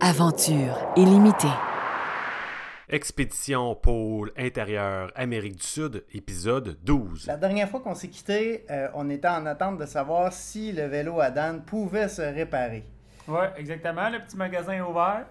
Aventure 0.00 0.76
illimitée. 0.96 1.48
Expédition 2.88 3.74
pôle 3.74 4.30
intérieur 4.36 5.10
Amérique 5.16 5.56
du 5.56 5.66
Sud, 5.66 6.04
épisode 6.12 6.76
12. 6.84 7.26
La 7.26 7.36
dernière 7.36 7.68
fois 7.68 7.80
qu'on 7.80 7.94
s'est 7.94 8.08
quitté, 8.08 8.64
euh, 8.70 8.88
on 8.94 9.08
était 9.10 9.26
en 9.28 9.44
attente 9.46 9.78
de 9.78 9.86
savoir 9.86 10.32
si 10.32 10.72
le 10.72 10.86
vélo 10.86 11.20
à 11.20 11.30
Dan 11.30 11.62
pouvait 11.62 12.08
se 12.08 12.22
réparer. 12.22 12.84
Ouais, 13.26 13.50
exactement. 13.56 14.08
Le 14.10 14.20
petit 14.20 14.36
magasin 14.36 14.72
est 14.74 14.80
ouvert. 14.80 15.26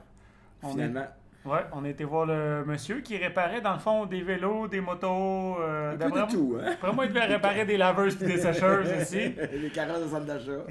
On 0.63 0.69
Finalement. 0.71 1.01
est- 1.01 1.09
Ouais, 1.45 1.63
on 1.73 1.85
a 1.85 1.89
été 1.89 2.03
voir 2.03 2.25
le 2.25 2.63
monsieur 2.65 3.01
qui 3.01 3.17
réparait 3.17 3.61
dans 3.61 3.73
le 3.73 3.79
fond 3.79 4.07
des 4.07 4.21
vélos, 4.23 4.67
des 4.67 4.81
motos. 4.81 5.59
Euh, 5.61 5.93
Un 5.93 5.97
peu 6.09 6.21
de 6.21 6.31
tout, 6.31 6.57
hein? 6.59 6.71
Après 6.73 6.91
moi, 6.91 7.05
il 7.05 7.09
devait 7.13 7.25
réparer 7.25 7.65
des 7.65 7.77
laveuses 7.77 8.19
et 8.23 8.25
des 8.25 8.37
sécheuses 8.39 8.91
aussi. 9.01 9.35
Les 9.53 9.69
carottes 9.69 10.03
de 10.03 10.07
centre 10.07 10.25
d'achat. 10.25 10.63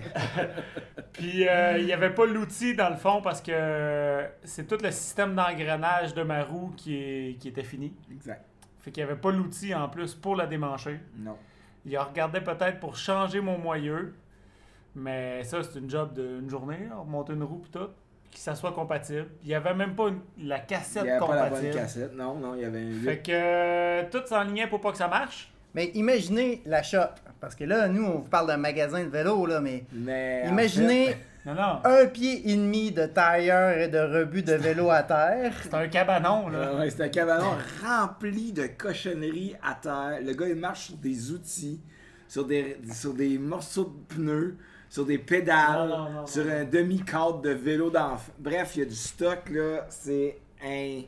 Puis 1.12 1.46
euh, 1.48 1.78
il 1.78 1.86
n'y 1.86 1.92
avait 1.92 2.10
pas 2.12 2.26
l'outil 2.26 2.74
dans 2.74 2.90
le 2.90 2.96
fond 2.96 3.20
parce 3.22 3.40
que 3.40 4.24
c'est 4.42 4.66
tout 4.66 4.78
le 4.82 4.90
système 4.90 5.34
d'engrenage 5.36 6.12
de 6.14 6.22
ma 6.24 6.42
roue 6.42 6.72
qui, 6.76 6.96
est- 6.96 7.38
qui 7.38 7.48
était 7.48 7.62
fini. 7.62 7.94
Exact. 8.10 8.44
Fait 8.80 8.90
qu'il 8.90 9.04
n'y 9.04 9.10
avait 9.10 9.20
pas 9.20 9.30
l'outil 9.30 9.74
en 9.74 9.88
plus 9.88 10.14
pour 10.14 10.34
la 10.36 10.46
démancher. 10.46 10.98
Non. 11.16 11.36
Il 11.86 11.96
a 11.96 12.02
regardé 12.02 12.40
peut-être 12.40 12.80
pour 12.80 12.96
changer 12.96 13.40
mon 13.40 13.58
moyeu. 13.58 14.14
Mais 14.96 15.42
ça, 15.44 15.62
c'est 15.62 15.78
une 15.78 15.90
job 15.90 16.14
d'une 16.14 16.48
journée, 16.48 16.86
là, 16.88 16.96
remonter 16.96 17.32
une 17.32 17.42
roue 17.42 17.62
et 17.66 17.70
tout. 17.70 17.88
Que 18.34 18.40
ça 18.40 18.54
soit 18.56 18.72
compatible. 18.72 19.26
Il 19.44 19.48
n'y 19.48 19.54
avait 19.54 19.74
même 19.74 19.94
pas 19.94 20.08
une- 20.08 20.18
la 20.48 20.58
Il 20.58 20.66
cassette 20.66 21.04
n'y 21.04 21.10
avait 21.10 21.20
pas 21.24 21.34
la 21.36 21.42
bonne 21.42 21.50
compatible. 21.50 21.74
cassette. 21.74 22.14
Non, 22.16 22.34
non, 22.34 22.54
il 22.56 22.62
y 22.62 22.64
avait 22.64 22.80
un 22.80 23.00
Fait 23.04 23.12
8. 23.16 23.22
que 23.22 23.32
euh, 23.32 24.02
tout 24.10 24.22
s'enlignait 24.26 24.66
pour 24.66 24.80
pas 24.80 24.90
que 24.90 24.98
ça 24.98 25.06
marche. 25.08 25.52
Mais 25.74 25.86
imaginez 25.94 26.60
la 26.66 26.82
shop. 26.82 26.98
Parce 27.40 27.54
que 27.54 27.64
là, 27.64 27.86
nous, 27.88 28.04
on 28.04 28.10
vous 28.18 28.28
parle 28.28 28.48
d'un 28.48 28.56
magasin 28.56 29.04
de 29.04 29.08
vélo, 29.08 29.46
là, 29.46 29.60
mais 29.60 29.84
Mais. 29.92 30.42
en 30.46 30.50
imaginez 30.50 31.16
Non, 31.46 31.54
non. 31.54 31.80
un 31.84 32.06
pied 32.06 32.50
et 32.50 32.56
demi 32.56 32.90
de 32.90 33.04
tailleur 33.06 33.76
et 33.78 33.88
de 33.88 33.98
rebut 33.98 34.42
de 34.42 34.54
vélo 34.54 34.88
à 34.90 35.02
terre. 35.02 35.52
C'est 35.62 35.74
un 35.74 35.88
cabanon, 35.88 36.46
fait, 36.46 36.52
là. 36.56 36.58
euh, 36.58 36.78
ouais, 36.80 36.90
c'est 36.90 37.02
un 37.02 37.08
cabanon 37.10 37.50
rempli 37.84 38.52
de 38.52 38.66
cochonneries 38.66 39.54
à 39.62 39.74
terre. 39.74 40.20
Le 40.24 40.32
gars, 40.32 40.48
il 40.48 40.56
marche 40.56 40.86
sur 40.86 40.96
des 40.96 41.30
outils, 41.32 41.80
sur 42.28 42.46
des, 42.46 42.78
sur 42.92 43.14
des 43.14 43.38
morceaux 43.38 43.84
de 43.84 44.14
pneus, 44.14 44.56
sur 44.88 45.04
des 45.06 45.18
pédales, 45.18 45.88
Non, 45.88 45.98
non, 45.98 46.10
non, 46.10 46.26
sur 46.26 46.44
non. 46.44 46.52
un 46.52 46.64
demi-cadre 46.64 47.40
de 47.40 47.50
vélo 47.50 47.90
d'enfant. 47.90 48.32
Bref, 48.38 48.72
il 48.76 48.80
y 48.80 48.82
a 48.82 48.86
du 48.86 48.94
stock, 48.94 49.50
là. 49.50 49.86
C'est 49.88 50.38
un, 50.64 51.02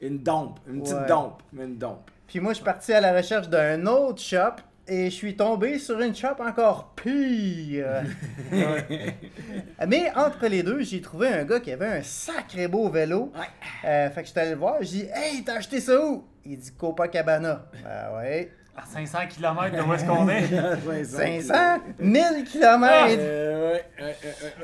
une 0.00 0.18
dompe. 0.18 0.60
Une 0.68 0.82
petite 0.82 0.94
Ouais. 0.96 1.06
dompe. 1.06 1.42
Mais 1.52 1.64
une 1.64 1.78
dompe. 1.78 2.10
Puis 2.26 2.38
moi, 2.40 2.52
je 2.52 2.56
suis 2.56 2.64
parti 2.64 2.92
à 2.92 3.00
la 3.00 3.12
recherche 3.16 3.48
d'un 3.48 3.86
autre 3.86 4.20
shop 4.22 4.56
et 4.86 5.06
je 5.06 5.14
suis 5.14 5.36
tombé 5.36 5.78
sur 5.78 6.00
une 6.00 6.14
shop 6.14 6.36
encore 6.40 6.94
pire. 6.94 8.02
Mais 9.86 10.10
entre 10.16 10.46
les 10.46 10.62
deux, 10.62 10.80
j'ai 10.82 11.00
trouvé 11.00 11.28
un 11.28 11.44
gars 11.44 11.60
qui 11.60 11.72
avait 11.72 11.86
un 11.86 12.02
sacré 12.02 12.68
beau 12.68 12.88
vélo. 12.88 13.32
Ouais. 13.34 13.46
Euh, 13.88 14.10
fait 14.10 14.20
que 14.22 14.26
je 14.28 14.32
suis 14.32 14.40
allé 14.40 14.50
le 14.50 14.56
voir, 14.56 14.76
j'ai 14.80 14.86
dit 15.04 15.08
Hey, 15.12 15.42
t'as 15.44 15.56
acheté 15.56 15.80
ça 15.80 16.04
où 16.04 16.24
Il 16.44 16.58
dit 16.58 16.72
Copacabana. 16.72 17.66
Ah 17.86 18.14
ouais. 18.16 18.52
À 18.76 18.82
500 18.86 19.18
km 19.28 19.76
de 19.76 19.82
où 19.82 19.92
est-ce 19.92 20.04
qu'on 20.06 20.28
est? 20.28 21.04
500 21.04 21.54
1000 21.98 22.44
km 22.50 23.16
Euh, 23.18 23.72
ouais, 23.72 23.84
ouais, 24.00 24.14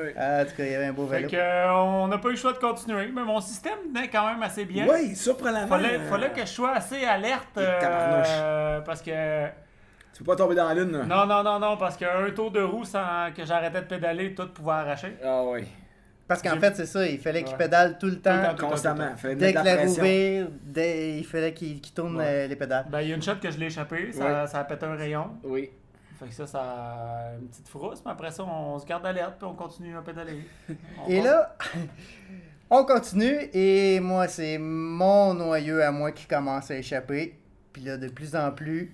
ouais. 0.03 0.15
Ah, 0.17 0.41
En 0.41 0.45
tout 0.45 0.57
cas, 0.57 0.65
il 0.65 0.73
y 0.73 0.75
avait 0.75 0.87
un 0.87 0.93
beau 0.93 1.07
Fait 1.07 1.17
vélo. 1.17 1.29
que 1.29 1.37
euh, 1.37 1.73
on 1.75 2.09
n'a 2.09 2.17
pas 2.19 2.29
eu 2.29 2.33
le 2.33 2.37
choix 2.37 2.53
de 2.53 2.59
continuer. 2.59 3.09
Mais 3.15 3.23
mon 3.23 3.41
système 3.41 3.79
tenait 3.93 4.09
quand 4.09 4.27
même 4.27 4.43
assez 4.43 4.65
bien. 4.65 4.87
Oui, 4.89 5.15
surprenamment. 5.15 5.67
Fallait, 5.67 5.99
fallait 5.99 6.31
que 6.31 6.41
je 6.41 6.47
sois 6.47 6.73
assez 6.73 7.05
alerte. 7.05 7.59
Euh, 7.59 8.81
parce 8.81 9.03
que. 9.03 9.47
Tu 10.15 10.23
peux 10.25 10.31
pas 10.33 10.37
tomber 10.37 10.55
dans 10.55 10.69
la 10.69 10.75
lune, 10.75 10.93
là? 10.93 11.05
Non, 11.05 11.27
non, 11.27 11.43
non, 11.43 11.59
non. 11.59 11.77
Parce 11.77 11.97
qu'un 11.99 12.31
tour 12.34 12.51
de 12.51 12.62
roue 12.62 12.84
sans 12.84 13.31
que 13.37 13.45
j'arrêtais 13.45 13.83
de 13.83 13.87
pédaler, 13.87 14.34
tout 14.34 14.49
pouvait 14.49 14.73
arracher. 14.73 15.15
Ah 15.23 15.43
oui. 15.45 15.65
Parce 16.28 16.42
qu'en 16.42 16.58
fait, 16.58 16.74
c'est 16.74 16.86
ça, 16.86 17.06
il 17.06 17.19
fallait 17.20 17.42
qu'il 17.44 17.52
Ouais. 17.52 17.58
pédale 17.64 17.98
tout 17.98 18.06
le 18.06 18.20
temps. 18.20 18.50
le 18.52 18.56
temps. 18.56 18.69
Constamment. 18.70 19.10
Dès 19.36 19.52
que 19.52 19.58
la 19.58 19.86
dès- 20.64 21.19
il 21.19 21.24
fallait 21.24 21.55
qu'il 21.55 21.80
tourne 21.94 22.16
Ouais. 22.16 22.24
euh, 22.27 22.46
les 22.48 22.56
pédales. 22.56 22.86
Ben, 22.91 23.00
il 23.02 23.08
y 23.08 23.12
a 23.12 23.14
une 23.16 23.22
shot 23.22 23.36
que 23.41 23.50
je 23.50 23.58
l'ai 23.58 23.66
échappé. 23.66 24.10
Ça, 24.12 24.42
Ouais. 24.42 24.47
ça 24.48 24.58
a 24.60 24.64
pété 24.64 24.84
un 24.86 24.97
rayon. 24.97 25.31
Oui. 25.44 25.70
Fait 26.19 26.26
que 26.26 26.32
ça, 26.34 26.47
ça 26.47 26.60
a 26.60 27.34
une 27.41 27.47
petite 27.48 27.69
frousse. 27.69 28.03
Mais 28.04 28.10
après 28.12 28.31
ça, 28.31 28.42
on 28.44 28.78
se 28.78 28.86
garde 28.86 29.04
alerte 29.06 29.34
puis 29.38 29.47
on 29.47 29.54
continue 29.54 29.97
à 29.97 30.03
pédaler. 30.03 30.38
On 31.06 31.09
Et 31.09 31.20
là, 31.22 31.54
on 32.70 32.84
continue 32.84 33.38
et 33.53 34.00
moi, 34.00 34.26
c'est 34.26 34.59
mon 34.59 35.34
noyau 35.34 35.78
à 35.81 35.91
moi 35.92 36.10
qui 36.12 36.26
commence 36.26 36.70
à 36.70 36.76
échapper. 36.76 37.38
Puis 37.72 37.82
là, 37.82 37.98
de 37.98 38.09
plus 38.09 38.34
en 38.34 38.50
plus. 38.50 38.92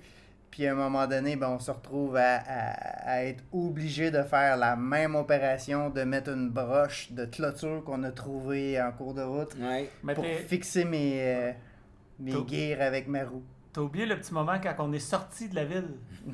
Puis 0.52 0.66
à 0.66 0.72
un 0.72 0.74
moment 0.76 1.06
donné, 1.08 1.34
ben, 1.34 1.48
on 1.48 1.58
se 1.58 1.70
retrouve 1.72 2.14
à, 2.16 2.36
à- 2.36 3.10
à 3.14 3.24
être 3.24 3.42
obligé 3.52 4.10
de 4.12 4.22
faire 4.22 4.56
la 4.56 4.76
même 4.76 5.16
opération, 5.16 5.90
de 5.90 6.02
mettre 6.04 6.30
une 6.30 6.50
broche 6.50 7.10
de 7.10 7.24
clôture 7.24 7.82
qu'on 7.84 8.02
a 8.04 8.12
trouvée 8.12 8.80
en 8.80 8.92
cours 8.92 9.14
de 9.14 9.22
route 9.22 9.56
Ouais. 9.58 9.88
Pour 10.14 10.24
fixer 10.46 10.84
mes, 10.84 11.14
euh, 11.22 11.52
mes 12.20 12.32
gears 12.48 12.80
avec 12.86 13.08
ma 13.08 13.24
roue. 13.24 13.42
T'as 13.72 13.80
oublié 13.80 14.04
le 14.04 14.16
petit 14.18 14.34
moment 14.34 14.60
quand 14.62 14.74
on 14.80 14.92
est 14.92 14.98
sorti 14.98 15.48
de 15.48 15.54
la 15.54 15.64
ville? 15.64 15.88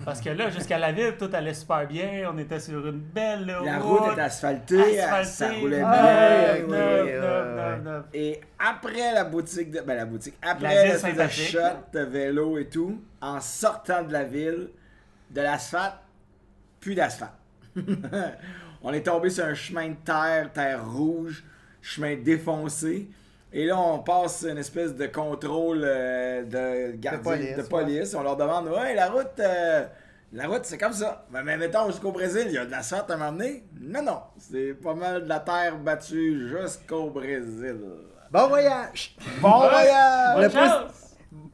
Parce 0.05 0.21
que 0.21 0.31
là, 0.31 0.51
jusqu'à 0.51 0.77
la 0.77 0.91
ville, 0.91 1.15
tout 1.17 1.31
allait 1.33 1.55
super 1.55 1.87
bien. 1.87 2.29
On 2.33 2.37
était 2.37 2.59
sur 2.59 2.85
une 2.89 2.99
belle 2.99 3.47
La 3.65 3.79
route 3.79 4.17
est 4.17 4.21
asphaltée, 4.21 5.01
asphaltée, 5.01 5.31
ça 5.31 5.53
roulait 5.53 5.83
Ah, 5.85 6.55
bien. 6.57 6.65
oui, 6.67 6.75
oui, 6.75 7.87
oui. 7.87 7.93
Et 8.13 8.41
après 8.59 9.15
la 9.15 9.23
boutique 9.25 9.71
de. 9.71 9.81
Ben, 9.83 9.95
la 9.97 10.05
boutique. 10.05 10.35
La 10.43 10.51
Après 10.51 10.93
de 10.93 10.99
Saint-Patrick. 10.99 11.49
shot 11.49 11.59
de 11.93 12.01
vélo 12.01 12.59
et 12.59 12.69
tout, 12.69 13.01
en 13.21 13.41
sortant 13.41 14.03
de 14.03 14.13
la 14.13 14.25
ville, 14.25 14.71
de 15.31 15.41
l'asphalte, 15.41 15.95
plus 16.81 16.97
d'asphalte. 16.97 17.33
on 18.83 18.93
est 18.93 19.03
tombé 19.03 19.31
sur 19.31 19.45
un 19.45 19.55
chemin 19.55 19.91
de 19.91 19.97
terre, 20.05 20.53
terre 20.53 20.85
rouge, 20.91 21.45
chemin 21.81 22.17
défoncé. 22.17 23.09
Et 23.53 23.65
là, 23.67 23.79
on 23.79 24.01
passe 24.01 24.45
une 24.49 24.59
espèce 24.59 24.95
de 24.95 25.07
contrôle 25.07 25.83
euh, 25.83 26.43
de 26.45 26.97
gardien 26.97 27.23
police, 27.23 27.57
de 27.57 27.63
police. 27.63 28.15
On 28.15 28.23
leur 28.23 28.37
demande 28.37 28.69
Ouais, 28.69 28.95
la 28.95 29.09
route, 29.09 29.41
euh, 29.41 29.87
la 30.33 30.47
route, 30.47 30.65
c'est 30.65 30.77
comme 30.77 30.93
ça. 30.93 31.25
Ben, 31.31 31.43
mais 31.43 31.57
mettons 31.57 31.87
jusqu'au 31.87 32.13
Brésil, 32.13 32.45
il 32.47 32.53
y 32.53 32.59
a 32.59 32.67
de 32.67 32.71
l'asphalte 32.71 33.11
à 33.11 33.17
m'emmener. 33.17 33.65
Non, 33.81 34.03
non. 34.03 34.21
C'est 34.37 34.75
pas 34.75 34.95
mal 34.95 35.25
de 35.25 35.29
la 35.29 35.41
terre 35.41 35.79
battue 35.79 36.49
jusqu'au 36.49 37.11
Brésil. 37.11 37.81
Bon 38.31 38.49
voyage! 38.49 39.17
Bon 39.41 39.59
voyage! 39.59 40.53
Bonne 40.53 40.91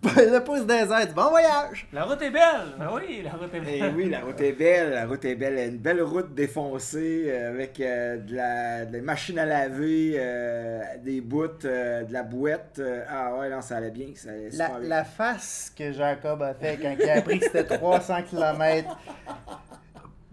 Le 0.16 0.38
pouce- 0.40 0.66
des 0.66 0.74
aides, 0.92 1.14
bon 1.14 1.28
voyage! 1.30 1.86
La 1.92 2.04
route 2.04 2.20
est 2.20 2.30
belle! 2.30 2.42
Ben 2.78 2.88
oui, 2.94 3.22
la 3.24 3.30
route 3.32 3.54
est 3.54 3.62
Eh 3.66 3.80
belle. 3.80 3.92
oui, 3.96 4.10
la 4.10 4.20
route 4.20 4.40
est 4.40 4.52
belle, 4.52 4.90
la 4.92 5.06
route 5.06 5.24
est 5.24 5.34
belle. 5.34 5.68
Une 5.70 5.78
belle 5.78 6.02
route 6.02 6.34
défoncée 6.34 7.24
euh, 7.28 7.50
avec 7.50 7.80
euh, 7.80 8.18
de, 8.18 8.34
la, 8.34 8.84
de 8.84 8.96
la 8.98 9.02
machine 9.02 9.38
à 9.38 9.46
laver, 9.46 10.14
euh, 10.16 10.80
des 11.02 11.20
bouts, 11.20 11.48
euh, 11.64 12.02
de 12.02 12.12
la 12.12 12.22
bouette. 12.22 12.82
ah 13.08 13.34
ouais, 13.38 13.48
non, 13.48 13.62
ça 13.62 13.76
allait 13.78 13.90
bien. 13.90 14.08
Ça 14.14 14.30
allait 14.30 14.50
La, 14.52 14.66
super 14.66 14.80
bien. 14.80 14.88
la 14.88 15.04
face 15.04 15.72
que 15.76 15.92
Jacob 15.92 16.42
a 16.42 16.54
fait 16.54 16.78
quand 16.80 16.94
il 16.98 17.08
a 17.10 17.14
appris 17.18 17.38
que 17.38 17.46
c'était 17.46 17.64
300 17.78 18.22
km 18.28 18.98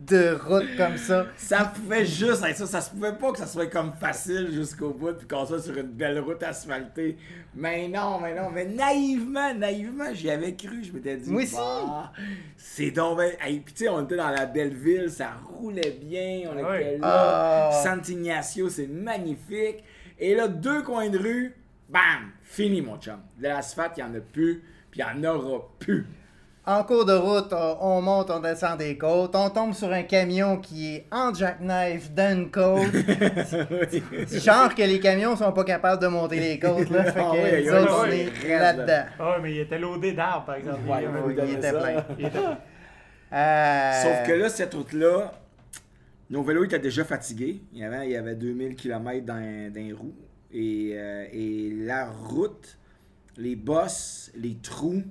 de 0.08 0.36
route 0.36 0.76
comme 0.78 0.98
ça. 0.98 1.28
Ça 1.38 1.66
pouvait 1.76 2.06
juste 2.06 2.44
être 2.44 2.58
ça. 2.58 2.66
Ça 2.68 2.82
se 2.82 2.90
pouvait 2.90 3.14
pas 3.14 3.32
que 3.32 3.38
ça 3.38 3.46
soit 3.48 3.68
comme 3.68 3.94
facile 3.94 4.50
jusqu'au 4.52 4.92
bout 4.94 5.14
puis 5.14 5.28
qu'on 5.28 5.46
soit 5.46 5.62
sur 5.62 5.78
une 5.78 5.88
belle 5.92 6.20
route 6.20 6.42
asphaltée. 6.44 7.18
Mais 7.54 7.88
non, 7.88 8.20
mais 8.20 8.34
non, 8.34 8.50
mais 8.50 8.66
naïvement, 8.66 9.54
naïvement, 9.54 10.14
j'y 10.14 10.30
avais 10.32 10.56
cru. 10.56 10.84
Je 10.84 10.92
m'étais 10.92 11.18
dit, 11.18 11.30
Moi 11.30 11.44
aussi. 11.44 11.56
bah, 11.56 12.12
c'est 12.58 12.92
donc 12.92 13.18
ben... 13.18 13.32
Hey, 13.42 13.60
puis 13.60 13.74
tu 13.74 13.84
sais, 13.84 13.90
on 13.90 14.04
était 14.04 14.16
dans 14.18 14.30
la 14.30 14.46
belle 14.46 14.74
ville, 14.74 15.10
ça 15.10 15.32
roulait 15.48 15.98
bien, 16.02 16.50
on 16.52 16.66
Ah 16.66 16.78
était 16.80 16.94
oui. 16.96 17.00
là. 17.02 17.70
Ah. 17.72 17.82
San 17.84 18.02
Ignacio, 18.08 18.70
c'est 18.70 18.88
magnifique. 18.88 19.84
Et 20.20 20.34
là, 20.36 20.48
deux 20.48 20.82
coins 20.84 21.10
de 21.10 21.18
rue, 21.20 21.56
bam, 21.90 22.32
fini 22.44 22.82
mon 22.82 22.98
chum. 22.98 23.20
De 23.38 23.44
l'asphalte, 23.44 23.94
il 23.98 24.04
n'y 24.06 24.10
en 24.12 24.16
a 24.16 24.20
plus, 24.22 24.64
puis 24.90 25.02
il 25.02 25.20
n'y 25.22 25.28
en 25.28 25.36
aura 25.36 25.68
plus. 25.80 26.06
En 26.64 26.84
cours 26.84 27.06
de 27.06 27.14
route, 27.14 27.52
on, 27.54 27.78
on 27.82 28.02
monte, 28.04 28.30
on 28.30 28.40
descend 28.40 28.78
des 28.78 28.96
côtes, 28.96 29.36
on 29.36 29.50
tombe 29.50 29.74
sur 29.74 29.92
un 29.92 30.04
camion 30.04 30.58
qui 30.58 30.96
est 30.96 31.06
en 31.12 31.34
jackknife 31.34 32.14
dans 32.14 32.38
une 32.38 32.52
côte. 32.52 32.82
C'est 34.28 34.40
genre 34.44 34.74
que 34.76 34.84
les 34.84 35.00
camions 35.00 35.36
sont 35.36 35.52
pas 35.54 35.64
capables 35.64 36.00
de 36.02 36.08
monter 36.08 36.40
les 36.40 36.60
côtes, 36.60 36.90
là. 36.92 37.06
Fait 37.06 37.14
que 37.14 37.20
Ah 37.20 37.32
oui, 37.34 37.66
nous 37.66 37.72
oui, 37.72 37.78
autres, 37.80 38.04
on 38.06 38.10
oui, 38.10 38.20
est 38.46 38.48
raide. 38.48 38.62
là-dedans. 38.78 39.04
Ah, 39.20 39.38
mais 39.42 39.52
il 39.54 39.60
était 39.62 39.80
loadé 39.80 40.14
d'arbres, 40.14 40.46
par 40.46 40.56
exemple. 40.56 40.80
Ouais, 40.88 41.04
Il- 41.48 41.54
était 41.56 41.72
ça. 41.72 41.80
plein. 41.80 42.06
il 42.20 42.26
était- 42.28 42.38
Euh, 43.34 43.92
Sauf 44.04 44.28
que 44.28 44.34
là, 44.34 44.50
cette 44.50 44.74
route-là, 44.76 45.32
nos 46.30 46.44
vélos 46.44 46.66
étaient 46.66 46.80
déjà 46.80 47.04
fatigués. 47.06 47.62
Il 47.74 47.80
y 47.80 47.84
avait, 47.84 48.06
il 48.06 48.12
y 48.12 48.16
avait 48.18 48.36
2000 48.36 48.76
km 48.76 49.26
dans, 49.26 49.34
dans 49.74 49.82
les 49.84 49.94
roues. 49.94 50.14
Et, 50.54 50.92
euh, 50.94 51.26
et 51.32 51.72
la 51.74 52.06
route, 52.08 52.78
les 53.38 53.56
bosses, 53.56 54.32
les 54.36 54.58
trous, 54.62 55.02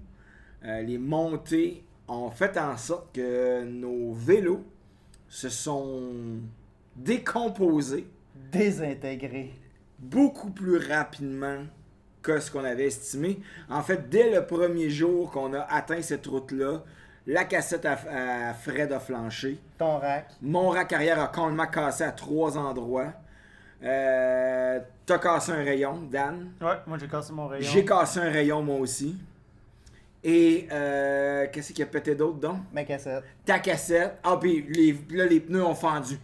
euh, 0.64 0.82
les 0.82 0.98
montées 0.98 1.84
ont 2.08 2.30
fait 2.30 2.58
en 2.58 2.76
sorte 2.76 3.14
que 3.14 3.64
nos 3.64 4.12
vélos 4.12 4.64
se 5.28 5.48
sont 5.48 6.40
décomposés 6.96 8.06
Désintégré. 8.52 9.52
beaucoup 9.98 10.50
plus 10.50 10.76
rapidement 10.76 11.58
que 12.22 12.38
ce 12.40 12.50
qu'on 12.50 12.64
avait 12.64 12.86
estimé. 12.86 13.40
En 13.68 13.82
fait, 13.82 14.08
dès 14.10 14.30
le 14.34 14.44
premier 14.46 14.90
jour 14.90 15.30
qu'on 15.30 15.54
a 15.54 15.60
atteint 15.60 16.02
cette 16.02 16.26
route-là, 16.26 16.82
la 17.26 17.44
cassette 17.44 17.86
à, 17.86 18.48
à 18.50 18.54
Fred 18.54 18.92
a 18.92 18.98
flanché. 19.00 19.58
Ton 19.78 19.98
rack. 19.98 20.30
Mon 20.42 20.68
rack 20.70 20.92
arrière 20.92 21.20
a 21.20 21.28
complètement 21.28 21.66
cassé 21.66 22.02
à 22.04 22.12
trois 22.12 22.58
endroits. 22.58 23.12
Euh, 23.82 24.80
T'as 25.06 25.18
cassé 25.18 25.52
un 25.52 25.62
rayon, 25.64 26.02
Dan. 26.10 26.50
Ouais, 26.60 26.76
moi 26.86 26.98
j'ai 26.98 27.08
cassé 27.08 27.32
mon 27.32 27.46
rayon. 27.46 27.68
J'ai 27.70 27.84
cassé 27.84 28.20
un 28.20 28.30
rayon, 28.30 28.62
moi 28.62 28.76
aussi. 28.76 29.16
Et 30.22 30.69
euh, 30.70 31.46
qu'est-ce 31.50 31.72
qui 31.72 31.82
a 31.82 31.87
pété 31.87 32.14
d'autre, 32.14 32.38
donc? 32.38 32.58
Ma 32.72 32.84
cassette. 32.84 33.25
Ta 33.44 33.58
cassette. 33.58 34.19
Ah, 34.22 34.37
puis 34.40 34.67
les, 34.69 34.96
là, 35.17 35.25
les 35.26 35.40
pneus 35.40 35.64
ont 35.64 35.75
fendu. 35.75 36.19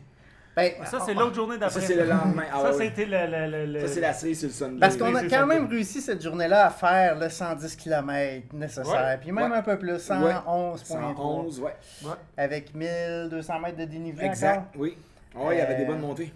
Ben, 0.54 0.72
Ça, 0.84 1.00
c'est 1.04 1.12
l'autre 1.14 1.34
journée 1.34 1.58
d'après. 1.58 1.80
Ça, 1.80 1.86
c'est 1.86 1.96
le 1.96 2.04
lendemain. 2.04 2.44
Ah, 2.52 2.60
Ça, 2.60 2.76
ouais, 2.76 2.86
c'était 2.86 3.04
le, 3.06 3.26
le, 3.26 3.50
le, 3.66 3.72
le- 3.72 3.80
Ça, 3.86 3.88
c'est 3.94 4.00
la 4.00 4.12
série 4.14 4.34
sur 4.34 4.48
le 4.48 4.54
Sunday. 4.54 4.80
Parce 4.80 4.96
qu'on 4.96 5.14
a 5.14 5.24
quand 5.28 5.46
même 5.46 5.66
réussi 5.66 6.00
cette 6.00 6.22
journée-là 6.22 6.66
à 6.66 6.70
faire 6.70 7.18
le 7.18 7.28
110 7.28 7.76
km 7.76 8.54
nécessaire. 8.54 8.86
Ouais. 8.86 9.18
Puis 9.20 9.32
même 9.32 9.50
Ouais. 9.50 9.58
un 9.58 9.62
peu 9.62 9.78
plus, 9.78 9.98
111.3. 9.98 10.78
111, 10.84 11.60
ouais. 11.60 11.74
Avec 12.38 12.74
1200 12.74 13.60
mètres 13.60 13.76
de 13.78 13.84
dénivelé 13.84 14.20
encore. 14.24 14.30
Exact, 14.32 14.62
oui. 14.76 14.96
Oh, 15.38 15.48
il 15.52 15.58
y 15.58 15.60
avait 15.60 15.76
des 15.76 15.82
Euh, 15.84 15.86
bonnes 15.86 16.00
montées. 16.00 16.32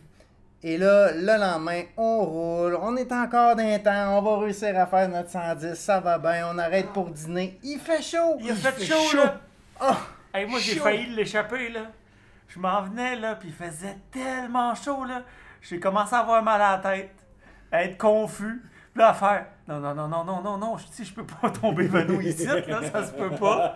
Et 0.63 0.77
là, 0.77 1.11
le 1.13 1.39
lendemain, 1.39 1.83
on 1.97 2.21
roule, 2.21 2.79
on 2.83 2.95
est 2.97 3.11
encore 3.13 3.57
d'un 3.57 3.79
temps, 3.79 4.19
on 4.19 4.21
va 4.23 4.39
réussir 4.45 4.79
à 4.79 4.87
faire 4.87 5.09
notre 5.09 5.31
110, 5.31 5.75
ça 5.75 6.01
va 6.01 6.19
bien, 6.19 6.49
on 6.53 6.59
arrête 6.59 6.89
pour 6.93 7.09
dîner. 7.09 7.59
Il 7.63 7.79
fait 7.79 8.03
chaud! 8.03 8.37
Il 8.41 8.55
fait 8.55 8.73
fait 8.73 8.85
chaud, 8.85 9.09
chaud. 9.11 9.17
là. 9.17 9.41
Oh! 9.81 9.95
Hey, 10.35 10.47
moi, 10.47 10.59
j'ai 10.61 10.75
failli 10.79 11.07
l'échapper, 11.07 11.71
là. 11.71 11.81
Je 12.49 12.59
m'en 12.59 12.83
venais, 12.83 13.17
là, 13.17 13.37
puis 13.37 13.49
il 13.49 13.55
faisait 13.55 13.97
tellement 14.13 14.75
chaud, 14.75 15.05
là. 15.07 15.23
J'ai 15.63 15.81
commencé 15.81 16.15
à 16.15 16.19
avoir 16.19 16.43
mal 16.43 16.61
à 16.61 16.73
la 16.73 16.79
tête, 16.79 17.15
à 17.73 17.85
être 17.85 17.97
confus. 17.97 18.63
Puis 18.93 19.01
là, 19.03 19.11
à 19.11 19.15
faire 19.15 19.47
Non, 19.67 19.79
non, 19.81 19.95
non, 19.95 20.09
non, 20.09 20.25
non, 20.25 20.43
non, 20.43 20.59
non, 20.59 20.77
je 20.77 20.85
dis, 20.95 21.09
je 21.09 21.15
peux 21.15 21.25
pas 21.25 21.49
tomber 21.63 21.87
Vano 21.87 22.21
ici, 22.21 22.45
là, 22.45 22.57
ça 22.93 23.07
se 23.07 23.13
peut 23.13 23.31
pas. 23.31 23.75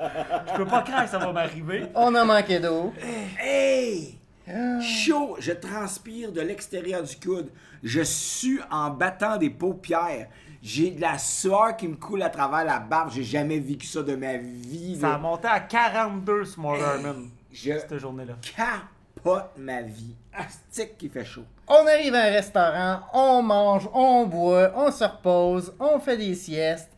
Je 0.52 0.56
peux 0.58 0.66
pas 0.66 0.82
craindre 0.82 1.04
que 1.04 1.10
ça 1.10 1.18
va 1.18 1.32
m'arriver. 1.32 1.86
On 1.94 2.14
a 2.14 2.24
manqué 2.24 2.60
d'eau. 2.60 2.92
Hey! 3.40 4.18
Ah. 4.48 4.80
Chaud! 4.80 5.36
Je 5.38 5.52
transpire 5.52 6.32
de 6.32 6.40
l'extérieur 6.40 7.02
du 7.02 7.16
coude. 7.16 7.48
Je 7.82 8.02
sue 8.02 8.60
en 8.70 8.90
battant 8.90 9.36
des 9.36 9.50
paupières. 9.50 10.28
J'ai 10.62 10.90
de 10.90 11.00
la 11.00 11.18
sueur 11.18 11.76
qui 11.76 11.88
me 11.88 11.96
coule 11.96 12.22
à 12.22 12.30
travers 12.30 12.64
la 12.64 12.78
barbe. 12.78 13.10
J'ai 13.12 13.22
jamais 13.24 13.58
vécu 13.58 13.86
ça 13.86 14.02
de 14.02 14.14
ma 14.16 14.36
vie. 14.36 14.98
Ça 15.00 15.14
a 15.14 15.18
monté 15.18 15.46
à 15.48 15.60
42 15.60 16.44
sur 16.46 16.60
mon 16.60 16.76
Garmin, 16.78 17.16
Je 17.52 17.72
cette 17.78 17.98
journée-là. 17.98 18.34
capote 18.56 19.50
ma 19.58 19.82
vie. 19.82 20.14
Astique 20.32 20.96
qui 20.98 21.08
fait 21.08 21.24
chaud. 21.24 21.44
On 21.68 21.86
arrive 21.86 22.14
à 22.14 22.24
un 22.24 22.30
restaurant, 22.30 23.00
on 23.14 23.40
mange, 23.42 23.88
on 23.94 24.26
boit, 24.26 24.72
on 24.76 24.90
se 24.90 25.04
repose, 25.04 25.72
on 25.80 25.98
fait 25.98 26.16
des 26.18 26.34
siestes, 26.34 26.90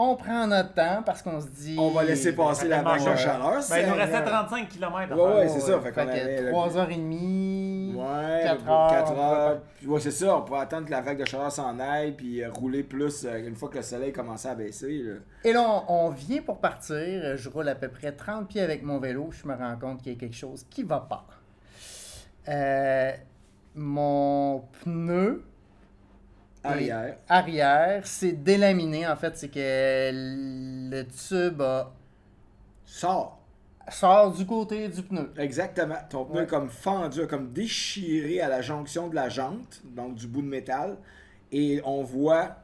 on 0.00 0.14
prend 0.16 0.46
notre 0.46 0.74
temps 0.74 1.02
parce 1.04 1.22
qu'on 1.22 1.40
se 1.40 1.46
dit. 1.48 1.76
On 1.78 1.90
va 1.90 2.04
laisser 2.04 2.34
passer 2.34 2.68
la 2.68 2.82
vague 2.82 3.00
de 3.00 3.16
chaleur. 3.16 3.60
Ben, 3.68 3.78
il 3.82 3.88
nous 3.88 3.94
restait 3.94 4.22
35 4.22 4.68
km 4.68 5.14
Ouais, 5.16 5.34
ouais, 5.40 5.48
c'est 5.48 5.60
ça. 5.60 5.80
Fait 5.80 5.90
qu'on 5.92 6.04
que 6.06 6.10
avait 6.10 6.42
le- 6.42 6.50
3h30. 6.52 7.94
Ouais, 7.96 8.40
4 8.44 8.64
4 8.64 8.68
heures. 8.70 8.90
4 8.90 9.12
heures. 9.18 9.60
Ouais, 9.86 10.00
c'est 10.00 10.10
ça. 10.10 10.36
On 10.36 10.42
peut 10.42 10.54
attendre 10.56 10.86
que 10.86 10.90
la 10.92 11.00
vague 11.00 11.18
de 11.18 11.24
chaleur 11.24 11.50
s'en 11.50 11.78
aille. 11.80 12.12
Puis 12.12 12.42
euh, 12.42 12.50
rouler 12.50 12.82
plus 12.82 13.24
euh, 13.24 13.46
une 13.46 13.56
fois 13.56 13.68
que 13.68 13.76
le 13.76 13.82
soleil 13.82 14.12
commençait 14.12 14.48
à 14.50 14.54
baisser. 14.54 15.02
là. 15.02 15.14
Et 15.44 15.52
là, 15.52 15.62
on, 15.88 16.06
on 16.06 16.10
vient 16.10 16.42
pour 16.42 16.58
partir. 16.58 17.36
Je 17.36 17.48
roule 17.48 17.68
à 17.68 17.74
peu 17.74 17.88
près 17.88 18.12
30 18.12 18.48
pieds 18.48 18.62
avec 18.62 18.82
mon 18.82 18.98
vélo. 18.98 19.30
Je 19.32 19.48
me 19.48 19.54
rends 19.54 19.76
compte 19.76 20.02
qu'il 20.02 20.12
y 20.12 20.16
a 20.16 20.18
quelque 20.18 20.36
chose 20.36 20.64
qui 20.70 20.82
va 20.84 21.00
pas. 21.00 21.26
Euh, 22.48 23.12
mon 23.74 24.62
pneu 24.84 25.44
Arrière. 26.72 27.16
arrière 27.28 28.06
s'est 28.06 28.32
délaminé. 28.32 29.06
En 29.06 29.16
fait, 29.16 29.36
c'est 29.36 29.48
que 29.48 29.58
le 30.90 31.02
tube 31.04 31.60
a- 31.62 31.92
Sort. 32.84 33.38
sort 33.90 34.32
du 34.32 34.46
côté 34.46 34.88
du 34.88 35.02
pneu. 35.02 35.32
Exactement. 35.38 35.96
Ton 36.10 36.24
pneu 36.24 36.36
Ouais. 36.38 36.42
est 36.44 36.46
comme 36.46 36.68
fendu, 36.70 37.26
comme 37.26 37.52
déchiré 37.52 38.40
à 38.40 38.48
la 38.48 38.60
jonction 38.62 39.08
de 39.08 39.14
la 39.14 39.28
jante, 39.28 39.80
donc 39.84 40.14
du 40.14 40.26
bout 40.26 40.42
de 40.42 40.46
métal. 40.48 40.96
Et 41.52 41.80
on 41.84 42.02
voit 42.02 42.56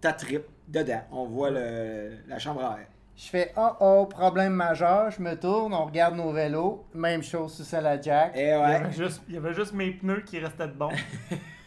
ta 0.00 0.12
tripe 0.12 0.46
dedans. 0.68 1.00
On 1.10 1.24
voit 1.26 1.50
le, 1.50 2.10
la 2.28 2.38
chambre 2.38 2.64
à 2.64 2.78
air. 2.80 2.86
Je 3.16 3.24
fais 3.26 3.52
oh 3.56 3.70
oh, 3.80 4.06
problème 4.06 4.52
majeur. 4.52 5.10
Je 5.10 5.20
me 5.20 5.34
tourne, 5.34 5.74
on 5.74 5.86
regarde 5.86 6.14
nos 6.14 6.30
vélos. 6.32 6.84
Même 6.94 7.22
chose 7.22 7.52
sur 7.54 7.64
celle 7.64 7.86
à 7.86 8.00
Jack. 8.00 8.36
Et 8.36 8.42
Il 8.42 8.48
y, 8.48 8.50
ouais. 8.52 8.56
avait 8.76 8.92
juste, 8.92 9.22
il 9.28 9.34
y 9.34 9.38
avait 9.38 9.54
juste 9.54 9.72
mes 9.72 9.90
pneus 9.90 10.20
qui 10.24 10.38
restaient 10.38 10.68
de 10.68 10.72
bons. 10.72 10.90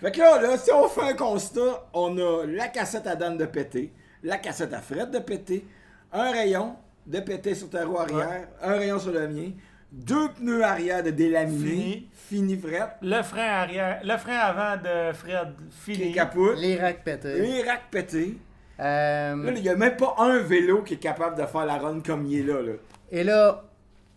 Fait 0.00 0.10
que 0.12 0.18
là, 0.20 0.40
là, 0.40 0.56
si 0.58 0.70
on 0.72 0.88
fait 0.88 1.02
un 1.02 1.14
constat, 1.14 1.86
on 1.94 2.16
a 2.18 2.46
la 2.46 2.68
cassette 2.68 3.06
à 3.06 3.14
Dan 3.16 3.36
de 3.36 3.44
péter, 3.46 3.92
la 4.22 4.38
cassette 4.38 4.72
à 4.74 4.80
Fred 4.80 5.10
de 5.10 5.18
péter, 5.18 5.64
un 6.12 6.30
rayon 6.30 6.74
de 7.06 7.20
péter 7.20 7.54
sur 7.54 7.70
ta 7.70 7.84
roue 7.84 7.98
arrière, 7.98 8.48
un 8.62 8.72
rayon 8.72 8.98
sur 8.98 9.12
le 9.12 9.26
mien, 9.28 9.50
deux 9.90 10.28
pneus 10.30 10.62
arrière 10.62 11.02
de 11.02 11.10
délaminés, 11.10 12.08
Fini. 12.12 12.52
fini 12.52 12.56
Fred, 12.56 12.88
Le 13.02 13.22
frein 13.22 13.42
arrière, 13.48 14.00
le 14.04 14.16
frein 14.16 14.36
avant 14.38 14.76
de 14.82 15.12
Fred, 15.12 15.48
qui 15.84 15.92
est 15.92 15.94
fini. 15.96 16.12
capote, 16.12 16.58
Les 16.58 16.76
racks 16.78 17.04
pétés. 17.04 17.40
les 17.40 17.62
racks 17.62 17.90
pétés. 17.90 18.38
Euh, 18.80 19.36
Là, 19.36 19.52
il 19.54 19.62
n'y 19.62 19.68
a 19.68 19.76
même 19.76 19.96
pas 19.96 20.14
un 20.18 20.38
vélo 20.38 20.82
qui 20.82 20.94
est 20.94 20.98
capable 20.98 21.36
de 21.40 21.46
faire 21.46 21.66
la 21.66 21.76
run 21.76 22.00
comme 22.00 22.26
il 22.26 22.40
est 22.40 22.52
là. 22.52 22.62
là. 22.62 22.72
Et 23.10 23.22
là, 23.22 23.64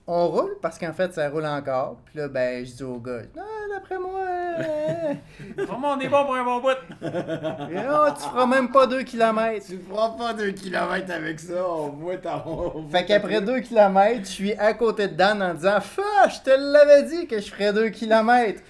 on 0.08 0.28
roule 0.28 0.58
parce 0.62 0.78
qu'en 0.78 0.94
fait, 0.94 1.14
ça 1.14 1.30
roule 1.30 1.46
encore. 1.46 1.98
Puis 2.06 2.20
là, 2.20 2.28
ben, 2.28 2.66
je 2.66 2.72
dis 2.72 2.84
au 2.84 2.98
gars, 2.98 3.22
ah, 3.38 3.42
d'après 3.74 3.98
moi, 3.98 4.22
euh, 4.60 5.14
Vraiment, 5.58 5.94
on 5.94 6.00
est 6.00 6.08
bon 6.08 6.26
pour 6.26 6.36
un 6.36 6.44
bon 6.44 6.60
bout. 6.60 6.78
oh, 7.02 8.08
tu 8.16 8.30
feras 8.30 8.46
même 8.46 8.72
pas 8.72 8.86
2 8.88 9.04
km. 9.04 9.66
Tu 9.68 9.78
prends 9.78 10.12
pas 10.12 10.34
2 10.34 10.52
km 10.52 11.12
avec 11.12 11.40
ça, 11.40 11.68
on 11.68 11.90
voit 11.90 12.18
ta. 12.18 12.44
Fait 12.92 13.06
qu'après 13.06 13.42
2 13.42 13.60
km, 13.62 14.20
je 14.20 14.30
suis 14.30 14.54
à 14.54 14.74
côté 14.74 15.08
de 15.08 15.14
Dan 15.16 15.42
en 15.42 15.54
disant, 15.54 15.82
Fa, 15.82 16.30
je 16.30 16.40
te 16.40 16.52
l'avais 16.52 17.04
dit 17.04 17.28
que 17.28 17.40
je 17.40 17.52
ferais 17.52 17.74
2 17.74 17.90
km. 17.90 18.62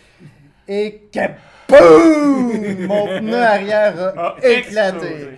Et 0.67 1.09
que 1.13 1.19
boum! 1.69 2.87
Mon 2.87 3.19
pneu 3.19 3.39
arrière 3.39 4.17
a 4.17 4.29
A 4.29 4.47
éclaté. 4.47 5.37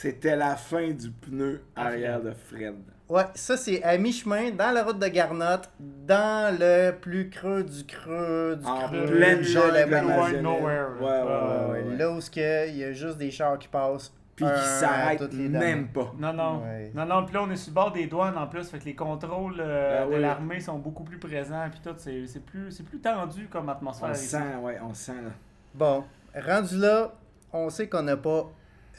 C'était 0.00 0.34
la 0.36 0.56
fin 0.56 0.88
du 0.92 1.10
pneu 1.10 1.60
arrière 1.76 2.22
de 2.22 2.32
Fred. 2.32 2.74
Ouais, 3.08 3.24
ça 3.34 3.56
c'est 3.58 3.82
à 3.82 3.98
mi-chemin, 3.98 4.50
dans 4.52 4.70
la 4.72 4.82
route 4.84 4.98
de 4.98 5.08
Garnotte, 5.08 5.68
dans 5.78 6.56
le 6.58 6.92
plus 6.92 7.28
creux 7.28 7.64
du 7.64 7.84
creux 7.84 8.56
du 8.56 8.66
En 8.66 8.86
creux. 8.86 9.04
pleine 9.04 9.38
de 9.40 9.42
jungle 9.42 9.74
la 9.90 10.40
Nowhere, 10.40 10.86
Ouais, 11.00 11.06
ouais, 11.06 11.10
là. 11.10 11.66
ouais, 11.68 11.80
Ouais, 11.80 11.82
ouais. 11.90 11.96
Là 11.98 12.10
où 12.12 12.20
ce 12.20 12.30
que, 12.30 12.68
il 12.70 12.76
y 12.78 12.84
a 12.84 12.92
juste 12.92 13.18
des 13.18 13.30
chars 13.30 13.58
qui 13.58 13.68
passent. 13.68 14.10
Puis 14.36 14.46
qui 14.46 14.50
à 14.52 14.56
s'arrête 14.56 15.18
toutes 15.18 15.34
les 15.34 15.50
même 15.50 15.88
pas. 15.88 16.14
Non, 16.18 16.32
non. 16.32 16.62
Ouais. 16.62 16.90
Non, 16.94 17.04
non, 17.04 17.26
puis 17.26 17.34
là, 17.34 17.42
on 17.42 17.50
est 17.50 17.56
sur 17.56 17.72
le 17.72 17.74
bord 17.74 17.92
des 17.92 18.06
douanes 18.06 18.38
en 18.38 18.46
plus, 18.46 18.70
fait 18.70 18.78
que 18.78 18.84
les 18.86 18.94
contrôles 18.94 19.56
euh, 19.60 20.00
Ah 20.04 20.06
de 20.06 20.14
oui. 20.14 20.20
l'armée 20.22 20.60
sont 20.60 20.78
beaucoup 20.78 21.04
plus 21.04 21.18
présents, 21.18 21.66
puis 21.70 21.80
tout, 21.84 21.94
c'est 21.98 22.26
c'est 22.26 22.40
plus, 22.42 22.70
c'est 22.70 22.84
plus 22.84 23.00
tendu 23.00 23.48
comme 23.48 23.68
atmosphère 23.68 24.08
On 24.08 24.14
ici. 24.14 24.28
sent, 24.28 24.56
ouais, 24.62 24.78
on 24.82 24.94
sent 24.94 25.12
là. 25.12 25.30
Bon, 25.74 26.04
rendu 26.34 26.78
là, 26.78 27.12
on 27.52 27.68
sait 27.68 27.86
qu'on 27.86 28.02
n'a 28.02 28.16
pas 28.16 28.50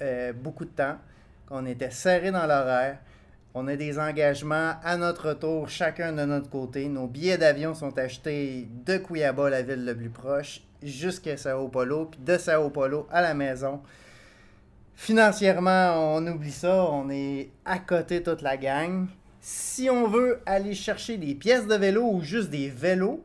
euh, 0.02 0.34
beaucoup 0.34 0.66
de 0.66 0.72
temps, 0.72 0.98
qu'on 1.48 1.66
était 1.66 1.92
serré 1.92 2.32
dans 2.32 2.46
l'horaire. 2.46 3.00
On 3.54 3.68
a 3.68 3.76
des 3.76 4.00
engagements 4.00 4.76
à 4.84 4.96
notre 4.96 5.34
tour, 5.34 5.68
chacun 5.68 6.14
de 6.14 6.24
notre 6.24 6.50
côté. 6.50 6.88
Nos 6.88 7.08
billets 7.08 7.38
d'avion 7.38 7.74
sont 7.74 7.98
achetés 7.98 8.68
de 8.86 8.98
Cuiabá, 8.98 9.50
la 9.50 9.62
ville 9.62 9.84
le 9.84 9.96
plus 9.96 10.10
proche, 10.10 10.62
jusqu'à 10.82 11.36
Sao 11.36 11.68
Paulo, 11.68 12.06
puis 12.06 12.22
de 12.22 12.38
Sao 12.38 12.70
Paulo 12.70 13.08
à 13.12 13.22
la 13.22 13.34
maison. 13.34 13.82
Financièrement, 14.96 16.16
on 16.16 16.26
oublie 16.28 16.52
ça, 16.52 16.86
on 16.86 17.10
est 17.10 17.50
à 17.66 17.80
côté 17.80 18.24
toute 18.24 18.42
la 18.42 18.56
gang. 18.56 19.08
Si 19.42 19.90
on 19.90 20.08
veut 20.08 20.40
aller 20.46 20.76
chercher 20.76 21.18
des 21.18 21.36
pièces 21.36 21.68
de 21.68 21.76
vélo 21.76 22.04
ou 22.04 22.22
juste 22.22 22.52
des 22.52 22.70
vélos, 22.70 23.24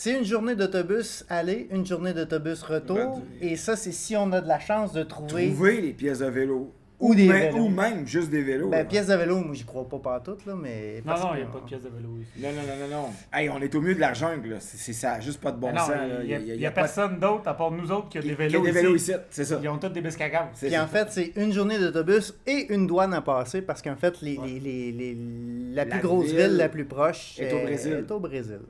c'est 0.00 0.16
une 0.16 0.24
journée 0.24 0.54
d'autobus 0.54 1.24
aller, 1.28 1.66
une 1.72 1.84
journée 1.84 2.12
d'autobus 2.14 2.62
retour. 2.62 3.20
Et 3.40 3.56
ça, 3.56 3.74
c'est 3.74 3.90
si 3.90 4.16
on 4.16 4.30
a 4.30 4.40
de 4.40 4.46
la 4.46 4.60
chance 4.60 4.92
de 4.92 5.02
trouver, 5.02 5.48
Trouver 5.48 5.80
les 5.80 5.92
pièces 5.92 6.20
de 6.20 6.26
vélo. 6.26 6.72
Ou 7.00 7.16
des 7.16 7.26
même, 7.26 7.52
vélos. 7.52 7.64
Ou 7.64 7.68
même 7.68 8.06
juste 8.06 8.30
des 8.30 8.42
vélos. 8.42 8.68
Ben, 8.70 8.78
là. 8.78 8.84
pièces 8.84 9.08
de 9.08 9.14
vélo, 9.14 9.36
moi, 9.40 9.54
j'y 9.54 9.64
crois 9.64 9.88
pas 9.88 9.98
partout, 9.98 10.36
là, 10.46 10.54
mais... 10.60 11.02
Non, 11.04 11.14
non, 11.14 11.30
il 11.34 11.38
n'y 11.38 11.42
a 11.42 11.46
pas 11.46 11.58
de 11.58 11.64
pièce 11.64 11.82
de 11.82 11.88
vélo 11.88 12.10
ici. 12.20 12.30
Non, 12.40 12.48
non, 12.52 12.62
non, 12.62 12.86
non, 12.88 13.02
non. 13.02 13.08
Hey, 13.32 13.48
on 13.50 13.60
est 13.60 13.74
au 13.74 13.80
milieu 13.80 13.94
de 13.96 14.00
la 14.00 14.14
jungle, 14.14 14.50
là. 14.50 14.56
C'est 14.60 14.92
ça, 14.92 15.18
juste 15.20 15.40
pas 15.40 15.50
de 15.52 15.58
bon 15.58 15.72
non, 15.72 15.78
sens. 15.78 15.90
il 16.22 16.26
n'y 16.26 16.34
a, 16.34 16.38
y 16.38 16.66
a 16.66 16.70
de- 16.70 16.74
personne 16.74 17.18
d'autre 17.18 17.46
à 17.48 17.54
part 17.54 17.70
nous 17.72 17.90
autres 17.90 18.08
qui 18.08 18.18
a 18.18 18.20
Il 18.20 18.24
des 18.24 18.30
y 18.30 18.32
a 18.34 18.36
vélos 18.36 18.62
des 18.62 18.70
vélos 18.72 18.94
ici, 18.96 19.12
c'est 19.30 19.44
ça. 19.44 19.58
Ils 19.60 19.68
ont 19.68 19.78
tous 19.78 19.88
des 19.88 20.00
biscagavs. 20.00 20.48
C'est 20.54 20.66
Puis 20.66 20.74
ça. 20.76 20.84
en 20.84 20.86
fait, 20.88 21.06
c'est 21.10 21.32
une 21.36 21.52
journée 21.52 21.78
d'autobus 21.78 22.34
et 22.46 22.72
une 22.72 22.86
douane 22.86 23.14
à 23.14 23.20
passer 23.20 23.62
parce 23.62 23.82
qu'en 23.82 23.96
fait, 23.96 24.20
les, 24.22 24.36
Ouais. 24.38 24.46
les- 24.48 24.60
les- 24.60 24.92
les- 24.92 25.74
la 25.74 25.84
plus 25.86 25.90
La 25.94 25.98
grosse 25.98 26.26
ville 26.26 26.36
ville, 26.36 26.56
la 26.56 26.68
plus 26.68 26.84
proche 26.84 27.38
est 27.40 27.52
au 27.52 27.56
euh, 27.58 27.62
Brésil. 27.64 27.92
est 27.92 28.10
au 28.12 28.20
Brésil. 28.20 28.60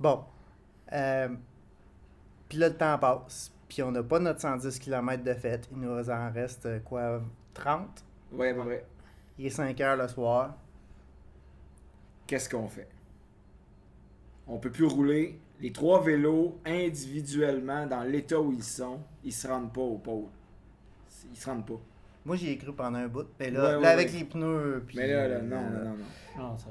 Bon. 0.00 0.20
Euh, 0.92 1.28
puis 2.48 2.58
là, 2.58 2.68
le 2.68 2.76
temps 2.76 2.98
passe. 2.98 3.52
Puis 3.68 3.82
on 3.82 3.90
n'a 3.90 4.02
pas 4.02 4.18
notre 4.18 4.40
110 4.40 4.78
km 4.78 5.22
de 5.24 5.34
fête. 5.34 5.68
Il 5.72 5.78
nous 5.78 6.10
en 6.10 6.32
reste 6.32 6.66
euh, 6.66 6.78
quoi 6.80 7.20
30 7.54 8.04
Ouais, 8.32 8.50
à 8.50 8.54
peu 8.54 8.60
près. 8.64 8.84
Il 9.38 9.46
est 9.46 9.50
5 9.50 9.80
heures 9.80 9.96
le 9.96 10.08
soir. 10.08 10.54
Qu'est-ce 12.26 12.48
qu'on 12.48 12.68
fait? 12.68 12.88
On 14.46 14.58
peut 14.58 14.70
plus 14.70 14.86
rouler. 14.86 15.40
Les 15.60 15.72
trois 15.72 16.02
vélos, 16.02 16.58
individuellement, 16.66 17.86
dans 17.86 18.02
l'état 18.02 18.38
où 18.40 18.52
ils 18.52 18.62
sont, 18.62 19.00
ils 19.24 19.32
se 19.32 19.48
rendent 19.48 19.72
pas 19.72 19.80
au 19.80 19.96
pôle. 19.96 20.26
Ils 21.32 21.36
se 21.36 21.48
rendent 21.48 21.66
pas. 21.66 21.80
Moi, 22.24 22.36
j'y 22.36 22.50
ai 22.50 22.58
cru 22.58 22.72
pendant 22.74 22.98
un 22.98 23.08
bout. 23.08 23.26
Mais 23.40 23.50
là, 23.50 23.62
Ouais, 23.64 23.72
là, 23.72 23.78
ouais, 23.80 23.86
avec 23.86 24.08
ouais. 24.12 24.18
les 24.18 24.24
pneus. 24.24 24.84
Puis, 24.86 24.96
Mais 24.98 25.06
là, 25.06 25.28
là, 25.28 25.34
euh, 25.36 25.42
non, 25.42 25.62
non, 25.62 25.70
non, 25.84 25.96
non. 25.96 26.42
Non, 26.50 26.58
ça... 26.58 26.64
Sais, 26.64 26.70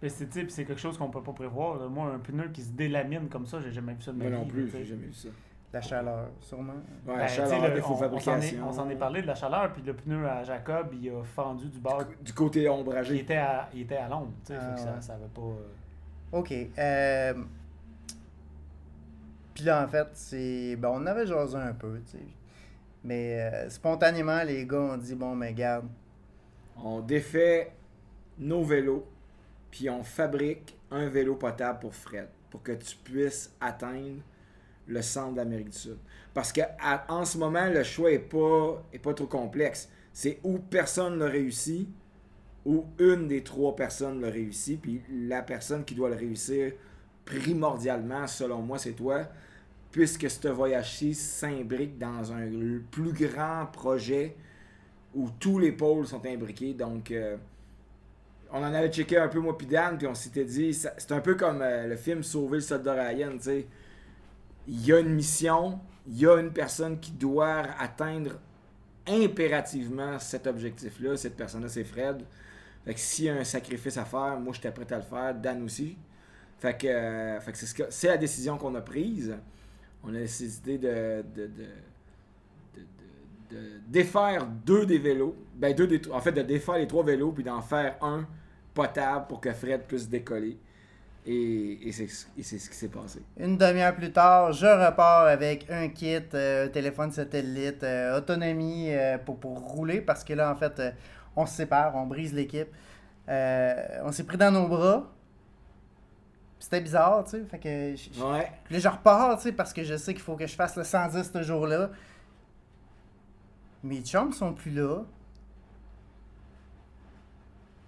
puis 0.00 0.10
c'est 0.48 0.64
quelque 0.64 0.80
chose 0.80 0.96
qu'on 0.96 1.10
peut 1.10 1.22
pas 1.22 1.32
prévoir. 1.32 1.78
là. 1.78 1.88
Moi, 1.88 2.06
un 2.14 2.18
pneu 2.18 2.48
qui 2.48 2.62
se 2.62 2.70
délamine 2.72 3.28
comme 3.28 3.46
ça, 3.46 3.60
j'ai 3.60 3.70
jamais 3.72 3.92
vu 3.94 4.02
ça 4.02 4.12
de 4.12 4.16
ma 4.16 4.24
Moi 4.24 4.32
vie. 4.32 4.38
non 4.38 4.46
plus, 4.48 4.68
j'ai 4.70 4.84
jamais 4.84 5.06
vu 5.06 5.12
ça. 5.12 5.28
La 5.72 5.80
chaleur, 5.80 6.28
sûrement. 6.40 6.72
Ouais, 6.72 6.80
Ben, 7.14 7.16
la 7.18 7.28
chaleur, 7.28 7.60
le- 7.68 7.80
on- 7.80 7.86
s'en 7.86 7.94
est- 7.94 7.98
fabrication. 8.00 8.68
On 8.68 8.72
s'en 8.72 8.90
est 8.90 8.96
parlé 8.96 9.22
de 9.22 9.26
la 9.28 9.34
chaleur, 9.36 9.72
puis 9.72 9.82
le 9.82 9.94
pneu 9.94 10.26
à 10.26 10.42
Jacob, 10.42 10.88
il 11.00 11.10
a 11.10 11.22
fendu 11.22 11.68
du 11.68 11.78
bord. 11.78 12.02
Du 12.22 12.32
côté 12.32 12.62
Il 12.62 12.68
ombragé. 12.70 13.18
était 13.20 13.36
à, 13.36 13.68
il 13.72 13.82
était 13.82 13.96
à 13.98 14.08
l'ombre, 14.08 14.32
tu 14.44 14.52
sais, 14.52 14.58
Ah, 14.60 14.76
ça, 14.76 14.84
ouais. 14.94 15.00
ça 15.00 15.14
avait 15.14 15.26
pas... 15.32 15.42
euh, 15.42 16.38
OK. 16.38 16.52
Euh... 16.78 17.34
Puis 19.54 19.64
là, 19.64 19.84
en 19.84 19.88
fait, 19.88 20.08
c'est. 20.14 20.76
Ben, 20.76 20.88
on 20.88 20.96
en 20.96 21.06
avait 21.06 21.26
jasé 21.26 21.56
un 21.56 21.72
peu, 21.74 22.00
tu 22.06 22.12
sais. 22.18 22.24
Mais 23.04 23.40
euh, 23.40 23.70
spontanément, 23.70 24.42
les 24.42 24.66
gars 24.66 24.78
ont 24.80 24.96
dit 24.96 25.14
bon, 25.14 25.34
mais 25.34 25.52
garde. 25.52 25.86
On 26.82 27.00
défait 27.00 27.72
nos 28.38 28.64
vélos, 28.64 29.06
puis 29.70 29.88
on 29.90 30.02
fabrique 30.02 30.76
un 30.90 31.08
vélo 31.08 31.36
potable 31.36 31.80
pour 31.80 31.94
Fred, 31.94 32.28
pour 32.50 32.62
que 32.62 32.72
tu 32.72 32.96
puisses 32.96 33.54
atteindre 33.60 34.22
le 34.86 35.02
centre 35.02 35.34
d'Amérique 35.34 35.70
du 35.70 35.78
Sud. 35.78 35.98
Parce 36.34 36.52
que 36.52 36.62
en 37.08 37.24
ce 37.24 37.38
moment, 37.38 37.68
le 37.68 37.82
choix 37.82 38.10
est 38.10 38.18
pas, 38.18 38.82
est 38.92 38.98
pas 38.98 39.14
trop 39.14 39.26
complexe. 39.26 39.88
C'est 40.12 40.40
où 40.42 40.58
personne 40.58 41.18
ne 41.18 41.24
réussi, 41.24 41.88
ou 42.64 42.84
une 42.98 43.28
des 43.28 43.42
trois 43.42 43.74
personnes 43.74 44.20
le 44.20 44.28
réussit, 44.28 44.80
puis 44.80 45.02
la 45.10 45.42
personne 45.42 45.84
qui 45.84 45.94
doit 45.94 46.10
le 46.10 46.16
réussir 46.16 46.72
primordialement, 47.24 48.26
selon 48.26 48.60
moi, 48.60 48.78
c'est 48.78 48.92
toi, 48.92 49.28
puisque 49.90 50.28
ce 50.28 50.48
voyage-ci 50.48 51.14
s'imbrique 51.14 51.98
dans 51.98 52.32
un 52.32 52.48
plus 52.90 53.12
grand 53.12 53.66
projet 53.66 54.36
où 55.14 55.28
tous 55.38 55.58
les 55.58 55.72
pôles 55.72 56.06
sont 56.06 56.24
imbriqués. 56.26 56.74
Donc, 56.74 57.10
euh, 57.10 57.36
on 58.52 58.58
en 58.58 58.72
avait 58.74 58.88
checké 58.90 59.16
un 59.18 59.28
peu, 59.28 59.38
moi 59.40 59.56
puis 59.56 59.66
Dan, 59.66 59.96
puis 59.98 60.06
on 60.06 60.14
s'était 60.14 60.44
dit, 60.44 60.72
c'est 60.74 61.12
un 61.12 61.20
peu 61.20 61.34
comme 61.34 61.62
euh, 61.62 61.86
le 61.86 61.96
film 61.96 62.22
Sauver 62.22 62.56
le 62.58 62.62
soldat 62.62 62.94
Ryan, 62.94 63.32
tu 63.32 63.42
sais. 63.42 63.66
Il 64.68 64.84
y 64.86 64.92
a 64.92 65.00
une 65.00 65.14
mission, 65.14 65.80
il 66.06 66.18
y 66.18 66.26
a 66.26 66.36
une 66.38 66.52
personne 66.52 66.98
qui 67.00 67.12
doit 67.12 67.62
atteindre 67.78 68.32
impérativement 69.08 70.18
cet 70.18 70.46
objectif-là. 70.46 71.16
Cette 71.16 71.36
personne-là, 71.36 71.68
c'est 71.68 71.84
Fred. 71.84 72.22
Fait 72.84 72.94
que 72.94 73.00
s'il 73.00 73.24
y 73.26 73.28
a 73.30 73.34
un 73.34 73.44
sacrifice 73.44 73.96
à 73.96 74.04
faire, 74.04 74.38
moi, 74.38 74.52
j'étais 74.54 74.70
prêt 74.70 74.86
à 74.92 74.96
le 74.98 75.02
faire. 75.02 75.34
Dan 75.34 75.62
aussi. 75.64 75.96
Fait 76.58 76.76
que, 76.76 76.86
euh, 76.86 77.38
c'est, 77.90 78.08
la 78.08 78.16
décision 78.16 78.58
qu'on 78.58 78.74
a 78.74 78.80
prise. 78.80 79.34
On 80.04 80.10
a 80.14 80.18
décidé 80.18 80.78
de, 80.78 81.24
de- 81.34 81.46
de- 81.46 81.90
de 83.50 83.80
défaire 83.88 84.46
deux 84.46 84.86
des 84.86 84.98
vélos. 84.98 85.34
Ben, 85.56 85.74
deux 85.74 85.86
des, 85.86 86.00
en 86.10 86.20
fait, 86.20 86.32
de 86.32 86.42
défaire 86.42 86.76
les 86.76 86.86
trois 86.86 87.02
vélos, 87.04 87.32
puis 87.32 87.42
d'en 87.42 87.60
faire 87.60 87.96
un 88.00 88.26
potable 88.74 89.26
pour 89.28 89.40
que 89.40 89.52
Fred 89.52 89.82
puisse 89.82 90.08
décoller. 90.08 90.58
Et, 91.26 91.86
et 91.86 91.92
c'est, 91.92 92.08
ce 92.08 92.26
qui 92.34 92.42
s'est 92.76 92.88
passé. 92.88 93.20
Une 93.38 93.58
demi-heure 93.58 93.94
plus 93.94 94.10
tard, 94.10 94.52
je 94.52 94.64
repars 94.66 95.26
avec 95.26 95.70
un 95.70 95.88
kit, 95.90 96.16
euh, 96.32 96.64
un 96.64 96.68
téléphone 96.68 97.12
satellite, 97.12 97.82
euh, 97.84 98.16
autonomie 98.16 98.90
euh, 98.90 99.18
pour, 99.18 99.38
pour 99.38 99.58
rouler 99.58 100.00
parce 100.00 100.24
que 100.24 100.32
là, 100.32 100.50
en 100.50 100.56
fait, 100.56 100.80
euh, 100.80 100.90
on 101.36 101.44
se 101.44 101.54
sépare, 101.54 101.94
on 101.94 102.06
brise 102.06 102.32
l'équipe. 102.32 102.68
On 103.28 104.10
s'est 104.12 104.24
pris 104.24 104.38
dans 104.38 104.50
nos 104.50 104.66
bras. 104.66 105.08
C'était 106.58 106.80
bizarre, 106.80 107.22
tu 107.24 107.30
sais. 107.32 107.44
Fait 107.44 107.58
que 107.58 107.94
je- 107.96 108.22
Ouais. 108.22 108.50
Puis 108.64 108.74
là, 108.74 108.80
je 108.80 108.88
repars, 108.88 109.36
tu 109.36 109.44
sais, 109.44 109.52
parce 109.52 109.72
que 109.72 109.84
je 109.84 109.96
sais 109.96 110.12
qu'il 110.14 110.22
faut 110.22 110.36
que 110.36 110.46
je 110.46 110.54
fasse 110.54 110.74
le 110.76 110.84
110 110.84 111.30
ce 111.32 111.42
jour-là. 111.42 111.90
Mes 113.84 114.00
chums 114.02 114.32
sont 114.32 114.52
plus 114.52 114.70
là. 114.72 115.02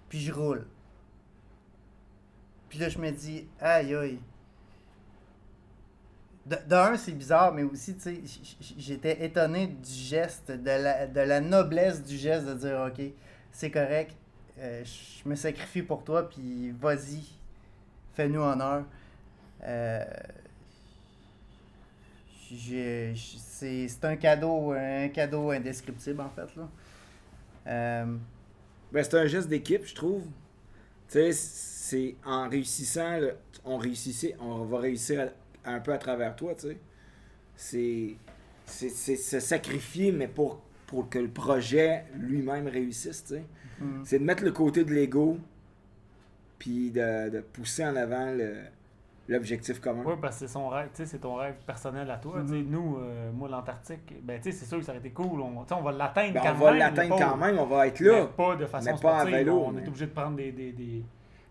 Puis 0.09 0.19
je 0.19 0.31
roule. 0.31 0.65
Puis 2.73 2.79
là, 2.81 2.89
je 2.89 2.97
me 2.97 3.11
dis, 3.11 3.45
aïe 3.61 3.93
aïe. 3.93 4.19
De, 6.43 6.55
de 6.67 6.73
un, 6.73 6.97
c'est 6.97 7.11
bizarre, 7.11 7.53
mais 7.53 7.61
aussi, 7.61 7.93
tu 7.93 8.01
sais, 8.01 8.19
j'étais 8.79 9.23
étonné 9.23 9.67
du 9.67 9.91
geste, 9.93 10.49
de 10.49 10.71
la, 10.71 11.05
de 11.05 11.19
la 11.19 11.39
noblesse 11.39 12.03
du 12.03 12.17
geste 12.17 12.47
de 12.47 12.55
dire, 12.55 12.83
ok, 12.87 13.05
c'est 13.51 13.69
correct, 13.69 14.15
euh, 14.57 14.83
je 14.83 15.29
me 15.29 15.35
sacrifie 15.35 15.83
pour 15.83 16.03
toi, 16.03 16.27
puis 16.27 16.71
vas-y, 16.71 17.23
fais-nous 18.15 18.41
honneur. 18.41 18.85
Euh, 19.63 20.03
c'est 22.59 24.03
un 24.05 24.15
cadeau, 24.15 24.71
un 24.71 25.09
cadeau 25.09 25.51
indescriptible 25.51 26.21
en 26.21 26.29
fait 26.31 26.55
là. 26.55 26.69
Euh, 27.67 28.17
Ben, 28.91 29.03
c'est 29.03 29.15
un 29.17 29.27
geste 29.27 29.47
d'équipe, 29.47 29.85
je 29.85 29.95
trouve. 29.95 30.23
Tu 31.09 31.19
sais, 31.19 31.31
c'est 31.93 32.15
en 32.25 32.49
réussissant, 32.49 33.17
là, 33.19 33.27
on 33.65 33.77
réussissait, 33.77 34.35
on 34.39 34.63
va 34.65 34.79
réussir 34.79 35.29
à- 35.65 35.71
un 35.75 35.79
peu 35.79 35.93
à 35.93 35.97
travers 35.99 36.35
toi, 36.35 36.53
tu 36.55 36.67
sais. 36.69 36.77
C'est, 37.55 38.15
c'est, 38.65 38.89
c'est 38.89 39.15
se 39.15 39.39
sacrifier, 39.39 40.11
mais 40.11 40.27
pour, 40.27 40.59
pour 40.87 41.07
que 41.09 41.19
le 41.19 41.27
projet 41.29 42.05
lui-même 42.17 42.67
réussisse, 42.67 43.23
tu 43.25 43.35
sais. 43.35 43.43
mm. 43.79 44.01
C'est 44.05 44.19
de 44.19 44.23
mettre 44.23 44.43
le 44.43 44.51
côté 44.51 44.83
de 44.83 44.91
l'ego, 44.93 45.37
puis 46.59 46.89
de, 46.91 47.29
de 47.29 47.39
pousser 47.41 47.85
en 47.85 47.95
avant 47.95 48.31
le, 48.31 48.55
l'objectif 49.27 49.79
commun. 49.79 50.03
Oui, 50.05 50.13
parce 50.21 50.39
que 50.39 50.47
c'est 50.47 50.53
son 50.53 50.69
rêve, 50.69 50.87
tu 50.95 50.97
sais, 50.97 51.05
c'est 51.05 51.19
ton 51.19 51.35
rêve 51.35 51.55
personnel 51.65 52.09
à 52.09 52.17
toi. 52.17 52.41
tu 52.41 52.47
sais. 52.53 52.55
Mhm. 52.55 52.69
Nous, 52.71 52.97
euh, 52.99 53.31
moi, 53.31 53.49
l'Antarctique, 53.49 54.13
ben, 54.23 54.39
tu 54.41 54.51
sais, 54.51 54.57
c'est 54.57 54.65
sûr 54.65 54.79
que 54.79 54.83
ça 54.85 54.91
aurait 54.93 54.99
été 54.99 55.11
cool. 55.11 55.41
On, 55.41 55.61
tu 55.63 55.69
sais, 55.69 55.75
on 55.75 55.83
va 55.83 55.91
l'atteindre 55.91 56.33
Ben, 56.33 56.41
quand 56.41 56.51
on 56.53 56.57
va 56.65 56.69
même. 56.71 56.79
l'atteindre 56.79 57.15
mais 57.17 57.21
quand 57.23 57.37
même, 57.37 57.59
on 57.59 57.65
va 57.65 57.87
être 57.87 57.99
mais 58.01 58.07
là. 58.07 58.25
pas 58.25 58.55
de 58.55 58.65
façon 58.65 58.91
mais 58.93 58.99
pas 59.01 59.19
à 59.19 59.25
vélo, 59.25 59.59
on 59.67 59.71
mais- 59.71 59.83
est 59.83 59.87
obligé 59.87 60.07
de 60.07 60.11
prendre 60.11 60.37
des, 60.37 60.51
des, 60.51 60.71
des, 60.71 61.03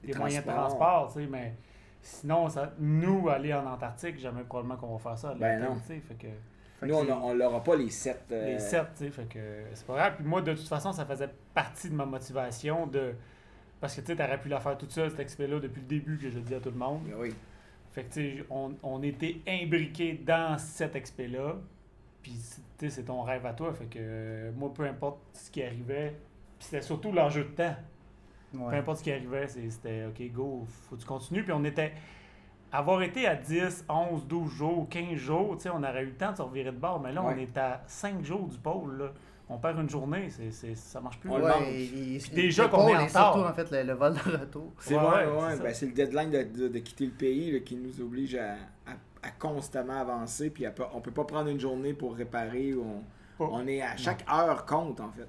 Des 0.04 0.14
moyens 0.14 0.44
de 0.44 0.50
transport, 0.50 1.12
tu 1.12 1.21
sais, 1.21 1.26
mais 1.26 1.54
sinon, 2.00 2.49
ça, 2.49 2.73
nous, 2.78 3.28
aller 3.28 3.54
en 3.54 3.66
Antarctique, 3.66 4.18
jamais 4.18 4.42
probablement 4.42 4.76
qu'on 4.76 4.97
va 4.97 4.99
faire 4.99 5.18
ça. 5.18 5.30
à 5.30 5.35
Ben 5.35 5.61
non. 5.61 5.75
tu 5.76 5.87
sais, 5.94 6.00
fait 6.00 6.14
que... 6.14 6.26
Fait 6.80 6.87
Nous, 6.87 7.04
que 7.06 7.12
on 7.12 7.35
n'aura 7.35 7.62
pas 7.62 7.76
les 7.76 7.90
sept. 7.90 8.25
euh, 8.32 8.47
Les 8.54 8.59
sept, 8.59 8.87
tu 8.97 9.04
sais, 9.04 9.11
fait 9.11 9.25
que 9.26 9.38
c'est 9.73 9.87
pas 9.87 9.94
grave. 9.94 10.14
Puis 10.16 10.25
moi, 10.25 10.42
de 10.42 10.52
toute 10.54 10.66
façon, 10.68 10.92
ça 10.92 11.04
faisait 11.06 11.30
partie 11.54 11.88
de 11.90 11.94
ma 11.94 12.04
motivation 12.06 12.87
de... 12.87 13.14
Parce 13.80 13.94
que, 13.94 14.00
tu 14.00 14.09
sais, 14.09 14.16
t'aurais 14.16 14.38
pu 14.38 14.49
la 14.49 14.59
faire 14.61 14.76
toute 14.78 14.90
seule, 14.92 15.11
cette 15.11 15.21
expé-là, 15.21 15.61
depuis 15.61 15.80
le 15.80 15.87
début, 15.87 16.18
que 16.18 16.28
je 16.30 16.37
le 16.37 16.42
dis 16.42 16.54
à 16.54 16.61
tout 16.61 16.71
le 16.71 16.76
monde. 16.78 17.02
ben 17.06 17.14
Oui. 17.18 17.35
Fait 17.92 18.04
que, 18.04 18.12
tu 18.14 18.38
sais, 18.38 18.44
on, 18.50 18.73
on 18.82 19.02
était 19.02 19.40
imbriqués 19.47 20.14
dans 20.14 20.56
cette 20.59 20.97
expé-là. 20.97 21.56
Puis, 22.23 22.32
tu 22.78 22.88
sais, 22.88 22.90
c'est 22.90 23.02
ton 23.04 23.23
rêve 23.23 23.44
à 23.47 23.52
toi. 23.52 23.73
Fait 23.75 23.87
que, 23.87 23.99
euh, 24.00 24.50
moi, 24.56 24.73
peu 24.75 24.85
importe 24.85 25.18
ce 25.35 25.50
qui 25.50 25.62
arrivait, 25.62 26.16
puis 26.59 26.66
c'était 26.68 26.82
surtout 26.82 27.12
l'enjeu 27.12 27.44
de 27.44 27.50
temps. 27.50 27.75
Peu 28.52 28.76
importe 28.76 28.99
ce 28.99 29.04
qui 29.04 29.12
arrivait, 29.12 29.47
c'était 29.49 30.04
OK, 30.06 30.32
go, 30.32 30.64
faut 30.88 30.97
que 30.97 31.00
tu 31.00 31.06
continues. 31.06 31.42
Puis 31.44 31.52
on 31.52 31.64
était. 31.64 31.92
Avoir 32.75 33.02
été 33.02 33.26
à 33.26 33.35
10, 33.37 33.85
11, 33.88 34.26
12 34.26 34.50
jours, 34.50 34.88
15 34.88 35.14
jours, 35.16 35.56
tu 35.56 35.64
sais, 35.64 35.68
on 35.71 35.82
aurait 35.82 36.02
eu 36.04 36.06
le 36.06 36.14
temps 36.14 36.32
de 36.32 36.37
se 36.38 36.42
revirer 36.42 36.71
de 36.73 36.76
bord. 36.78 37.00
Mais 37.00 37.12
là, 37.12 37.23
on 37.23 37.37
est 37.37 37.54
à 37.59 37.82
5 37.87 38.25
jours 38.25 38.49
du 38.49 38.56
pôle. 38.56 38.97
Là. 38.99 39.12
On 39.50 39.59
perd 39.59 39.78
une 39.78 39.90
journée, 39.90 40.30
c'est, 40.30 40.50
c'est, 40.50 40.75
ça 40.75 40.99
marche 41.02 41.18
plus. 41.18 41.28
Ouais, 41.28 41.40
et- 41.71 42.14
et- 42.16 42.18
déjà 42.35 42.68
qu'on 42.68 42.88
est 42.88 42.97
en 42.97 43.00
surtout 43.09 43.40
retard. 43.40 43.50
en 43.50 43.52
fait 43.52 43.71
le, 43.71 43.82
le 43.82 43.92
vol 43.92 44.14
de 44.14 44.38
retour. 44.38 44.73
C'est 44.78 44.97
Ouais, 44.97 45.02
ouais, 45.02 45.09
ouais, 45.09 45.26
ouais, 45.26 45.50
c'est 45.50 45.56
ça. 45.59 45.62
ben, 45.64 45.75
c'est 45.75 45.87
le 45.87 45.92
deadline 45.92 46.30
de, 46.30 46.42
de- 46.44 46.68
de 46.68 46.78
quitter 46.78 47.04
le 47.04 47.12
pays 47.12 47.50
là, 47.52 47.59
qui 47.59 47.76
nous 47.76 48.00
oblige 48.00 48.35
à, 48.37 48.52
à- 48.87 49.26
à 49.28 49.30
constamment 49.38 50.00
avancer. 50.00 50.49
Puis 50.49 50.64
à 50.64 50.73
on 50.94 51.02
peut 51.02 51.11
pas 51.11 51.25
prendre 51.25 51.49
une 51.50 51.61
journée 51.61 51.92
pour 51.92 52.14
réparer. 52.16 52.73
on 53.38 53.66
est 53.66 53.82
à 53.82 53.97
chaque 53.99 54.25
heure 54.32 54.64
compte 54.64 54.99
en 55.00 55.11
fait. 55.11 55.28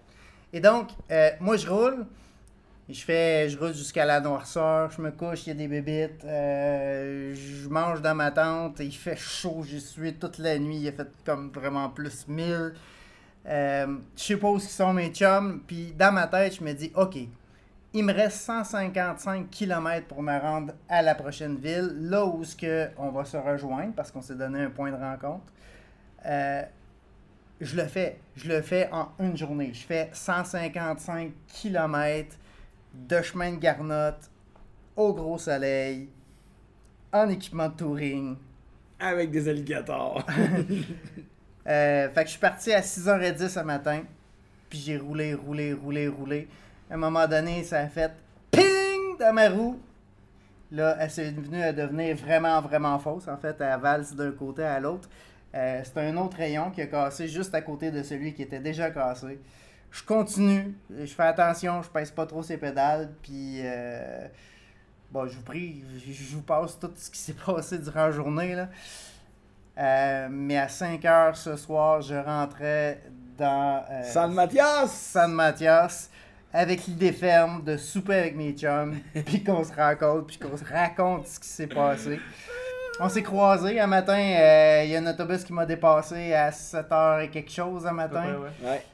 Et 0.53 0.61
donc, 0.61 0.91
euh, 1.11 1.31
moi, 1.41 1.57
je 1.57 1.67
roule. 1.69 2.05
Je 2.89 3.01
fais, 3.01 3.47
je 3.47 3.57
roule 3.57 3.73
jusqu'à 3.73 4.05
la 4.05 4.19
noirceur. 4.19 4.91
Je 4.91 5.01
me 5.01 5.11
couche, 5.11 5.47
il 5.47 5.49
y 5.49 5.51
a 5.51 5.55
des 5.55 5.67
bébites. 5.67 6.25
euh, 6.25 7.33
je 7.33 7.69
mange 7.69 8.01
dans 8.01 8.13
ma 8.13 8.29
tente. 8.31 8.79
Il 8.81 8.91
fait 8.91 9.15
chaud. 9.15 9.63
J'y 9.65 9.79
suis 9.79 10.13
toute 10.15 10.37
la 10.37 10.59
nuit. 10.59 10.77
Il 10.77 10.87
a 10.89 10.91
fait 10.91 11.07
comme 11.25 11.49
vraiment 11.49 11.89
plus 11.89 12.27
1000. 12.27 12.73
Euh, 13.45 13.97
je 14.17 14.21
sais 14.21 14.37
pas 14.37 14.49
où 14.49 14.59
sont 14.59 14.93
mes 14.93 15.09
chums. 15.09 15.61
Puis 15.65 15.93
dans 15.97 16.11
ma 16.11 16.27
tête, 16.27 16.55
je 16.55 16.63
me 16.63 16.73
dis, 16.73 16.91
OK, 16.95 17.17
il 17.93 18.03
me 18.03 18.11
reste 18.13 18.41
155 18.41 19.49
km 19.49 20.07
pour 20.07 20.21
me 20.21 20.37
rendre 20.37 20.73
à 20.89 21.01
la 21.01 21.15
prochaine 21.15 21.55
ville. 21.55 21.89
Là 22.01 22.25
où 22.25 22.43
ce 22.43 22.55
que 22.55 22.89
on 22.97 23.11
va 23.11 23.23
se 23.23 23.37
rejoindre 23.37 23.93
parce 23.95 24.11
qu'on 24.11 24.21
s'est 24.21 24.35
donné 24.35 24.61
un 24.61 24.69
point 24.69 24.91
de 24.91 24.97
rencontre. 24.97 25.53
Euh, 26.25 26.63
je 27.61 27.77
le 27.77 27.85
fais. 27.85 28.19
Je 28.35 28.49
le 28.49 28.61
fais 28.61 28.89
en 28.91 29.07
une 29.19 29.37
journée. 29.37 29.71
Je 29.73 29.85
fais 29.85 30.09
155 30.11 31.31
km 31.47 32.35
de 32.93 33.21
chemin 33.21 33.51
de 33.51 33.57
garnotte 33.57 34.29
au 34.95 35.13
gros 35.13 35.37
soleil, 35.37 36.09
en 37.11 37.29
équipement 37.29 37.69
de 37.69 37.73
touring. 37.73 38.35
Avec 38.99 39.31
des 39.31 39.47
alligators. 39.49 40.25
Euh, 41.65 42.09
fait 42.09 42.23
que 42.23 42.27
je 42.27 42.31
suis 42.31 42.41
parti 42.41 42.73
à 42.73 42.81
6h10 42.81 43.47
ce 43.47 43.61
matin, 43.61 44.01
puis 44.69 44.79
j'ai 44.79 44.97
roulé, 44.97 45.33
roulé, 45.33 45.71
roulé, 45.71 46.09
roulé. 46.09 46.49
À 46.91 46.95
un 46.95 46.97
moment 46.97 47.25
donné, 47.25 47.63
ça 47.63 47.79
a 47.79 47.87
fait 47.87 48.11
ping 48.51 49.17
dans 49.17 49.31
ma 49.31 49.47
roue. 49.47 49.79
Là, 50.73 50.97
elle 50.99 51.09
s'est 51.09 51.31
venue 51.31 51.61
à 51.63 51.71
devenir 51.71 52.17
vraiment, 52.17 52.59
vraiment 52.59 52.99
fausse. 52.99 53.29
En 53.29 53.37
fait, 53.37 53.55
elle 53.61 53.79
valse 53.79 54.13
d'un 54.13 54.31
côté 54.31 54.63
à 54.63 54.81
l'autre. 54.81 55.07
Euh, 55.55 55.81
c'est 55.85 55.97
un 55.99 56.17
autre 56.17 56.35
rayon 56.35 56.71
qui 56.71 56.81
a 56.81 56.87
cassé 56.87 57.29
juste 57.29 57.55
à 57.55 57.61
côté 57.61 57.91
de 57.91 58.03
celui 58.03 58.33
qui 58.33 58.41
était 58.41 58.59
déjà 58.59 58.89
cassé. 58.89 59.39
Je 59.93 60.03
continue, 60.03 60.75
je 60.89 61.05
fais 61.05 61.23
attention, 61.23 61.81
je 61.81 61.89
pèse 61.89 62.11
pas 62.11 62.25
trop 62.25 62.43
ses 62.43 62.57
pédales, 62.57 63.13
puis 63.21 63.61
euh, 63.63 64.27
Bon, 65.13 65.27
je 65.27 65.35
vous 65.35 65.43
prie, 65.43 65.83
je 66.07 66.35
vous 66.35 66.41
passe 66.41 66.79
tout 66.79 66.89
ce 66.95 67.11
qui 67.11 67.19
s'est 67.19 67.35
passé 67.45 67.77
durant 67.77 68.07
la 68.07 68.11
journée. 68.11 68.55
Là. 68.55 68.67
Euh, 69.77 70.27
mais 70.31 70.57
à 70.57 70.67
5 70.67 71.05
heures 71.05 71.37
ce 71.37 71.55
soir, 71.55 72.01
je 72.01 72.15
rentrais 72.15 72.99
dans 73.37 73.83
euh, 73.91 74.03
San 74.05 74.33
Mathias! 74.33 74.91
San 74.91 75.31
Mathias 75.31 76.09
avec 76.51 76.87
l'idée 76.87 77.11
ferme 77.11 77.63
de 77.63 77.77
souper 77.77 78.15
avec 78.15 78.35
mes 78.35 78.53
chums, 78.53 78.97
puis 79.25 79.43
qu'on 79.43 79.63
se 79.63 79.73
rencontre, 79.73 80.25
puis 80.25 80.39
qu'on 80.39 80.57
se 80.57 80.65
raconte 80.65 81.27
ce 81.27 81.39
qui 81.39 81.47
s'est 81.47 81.67
passé. 81.67 82.19
On 82.99 83.07
s'est 83.07 83.23
croisés 83.23 83.79
un 83.79 83.87
matin, 83.87 84.17
euh, 84.17 84.81
il 84.83 84.89
y 84.89 84.95
a 84.95 84.99
un 84.99 85.05
autobus 85.05 85.43
qui 85.43 85.53
m'a 85.53 85.67
dépassé 85.67 86.33
à 86.33 86.49
7h 86.49 87.25
et 87.25 87.29
quelque 87.29 87.51
chose 87.51 87.85
un 87.85 87.91
matin. 87.93 88.23
Ouais, 88.23 88.49
ouais. 88.65 88.69
Ouais. 88.69 88.85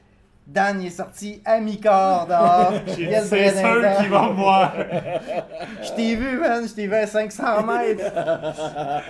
Dan 0.52 0.80
il 0.80 0.88
est 0.88 0.90
sorti 0.90 1.40
à 1.44 1.60
mi-corps 1.60 2.26
dehors. 2.26 2.72
C'est 2.86 3.56
sûr 3.56 3.82
qu'ils 4.00 4.10
vont 4.10 4.30
me 4.30 4.34
voir. 4.34 4.72
Je 5.82 5.92
t'ai 5.92 6.16
vu, 6.16 6.38
man, 6.38 6.66
je 6.66 6.74
t'ai 6.74 6.86
vu 6.88 6.94
à 6.94 7.06
500 7.06 7.62
mètres. 7.64 8.12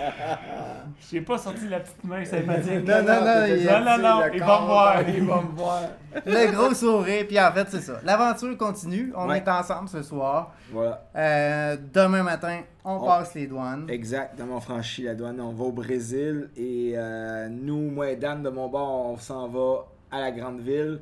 J'ai 1.11 1.21
pas 1.23 1.39
sorti 1.39 1.67
la 1.69 1.81
petite 1.81 2.05
main 2.05 2.25
sympathique. 2.25 2.87
Non, 2.87 3.03
non, 3.03 3.25
non, 3.25 3.47
il- 3.49 3.65
Non, 3.67 3.81
non, 3.81 3.99
non, 3.99 4.21
il 4.33 4.41
va 4.41 4.61
me 4.61 4.67
voir. 4.67 5.03
Il 5.09 5.25
va 5.25 5.37
me 5.43 5.57
voir. 5.57 5.83
Le 6.27 6.53
gros 6.53 6.75
sourire, 6.75 7.25
puis 7.27 7.41
en 7.41 7.51
fait, 7.53 7.67
c'est 7.71 7.81
ça. 7.81 7.95
L'aventure 8.05 8.57
continue. 8.59 9.13
On 9.17 9.29
Ouais. 9.29 9.39
est 9.39 9.49
ensemble 9.49 9.89
ce 9.89 10.03
soir. 10.03 10.53
Voilà. 10.71 11.03
Euh, 11.17 11.77
demain 11.93 12.23
matin, 12.23 12.61
on, 12.85 12.97
On- 12.97 13.07
passe 13.07 13.35
les 13.35 13.47
douanes. 13.47 13.87
Exactement, 13.89 14.57
on 14.57 14.61
franchit 14.61 15.05
la 15.05 15.15
douane, 15.15 15.41
on 15.41 15.53
va 15.53 15.65
au 15.65 15.73
Brésil 15.73 16.51
et 16.57 16.93
euh, 16.97 17.49
nous, 17.51 17.91
moi 17.91 18.11
et 18.11 18.17
Dan, 18.17 18.43
de 18.43 18.51
mon 18.51 18.69
bord, 18.69 19.07
on 19.13 19.17
s'en 19.17 19.49
va 19.49 19.87
à 20.11 20.21
la 20.21 20.31
grande 20.33 20.61
ville. 20.61 21.01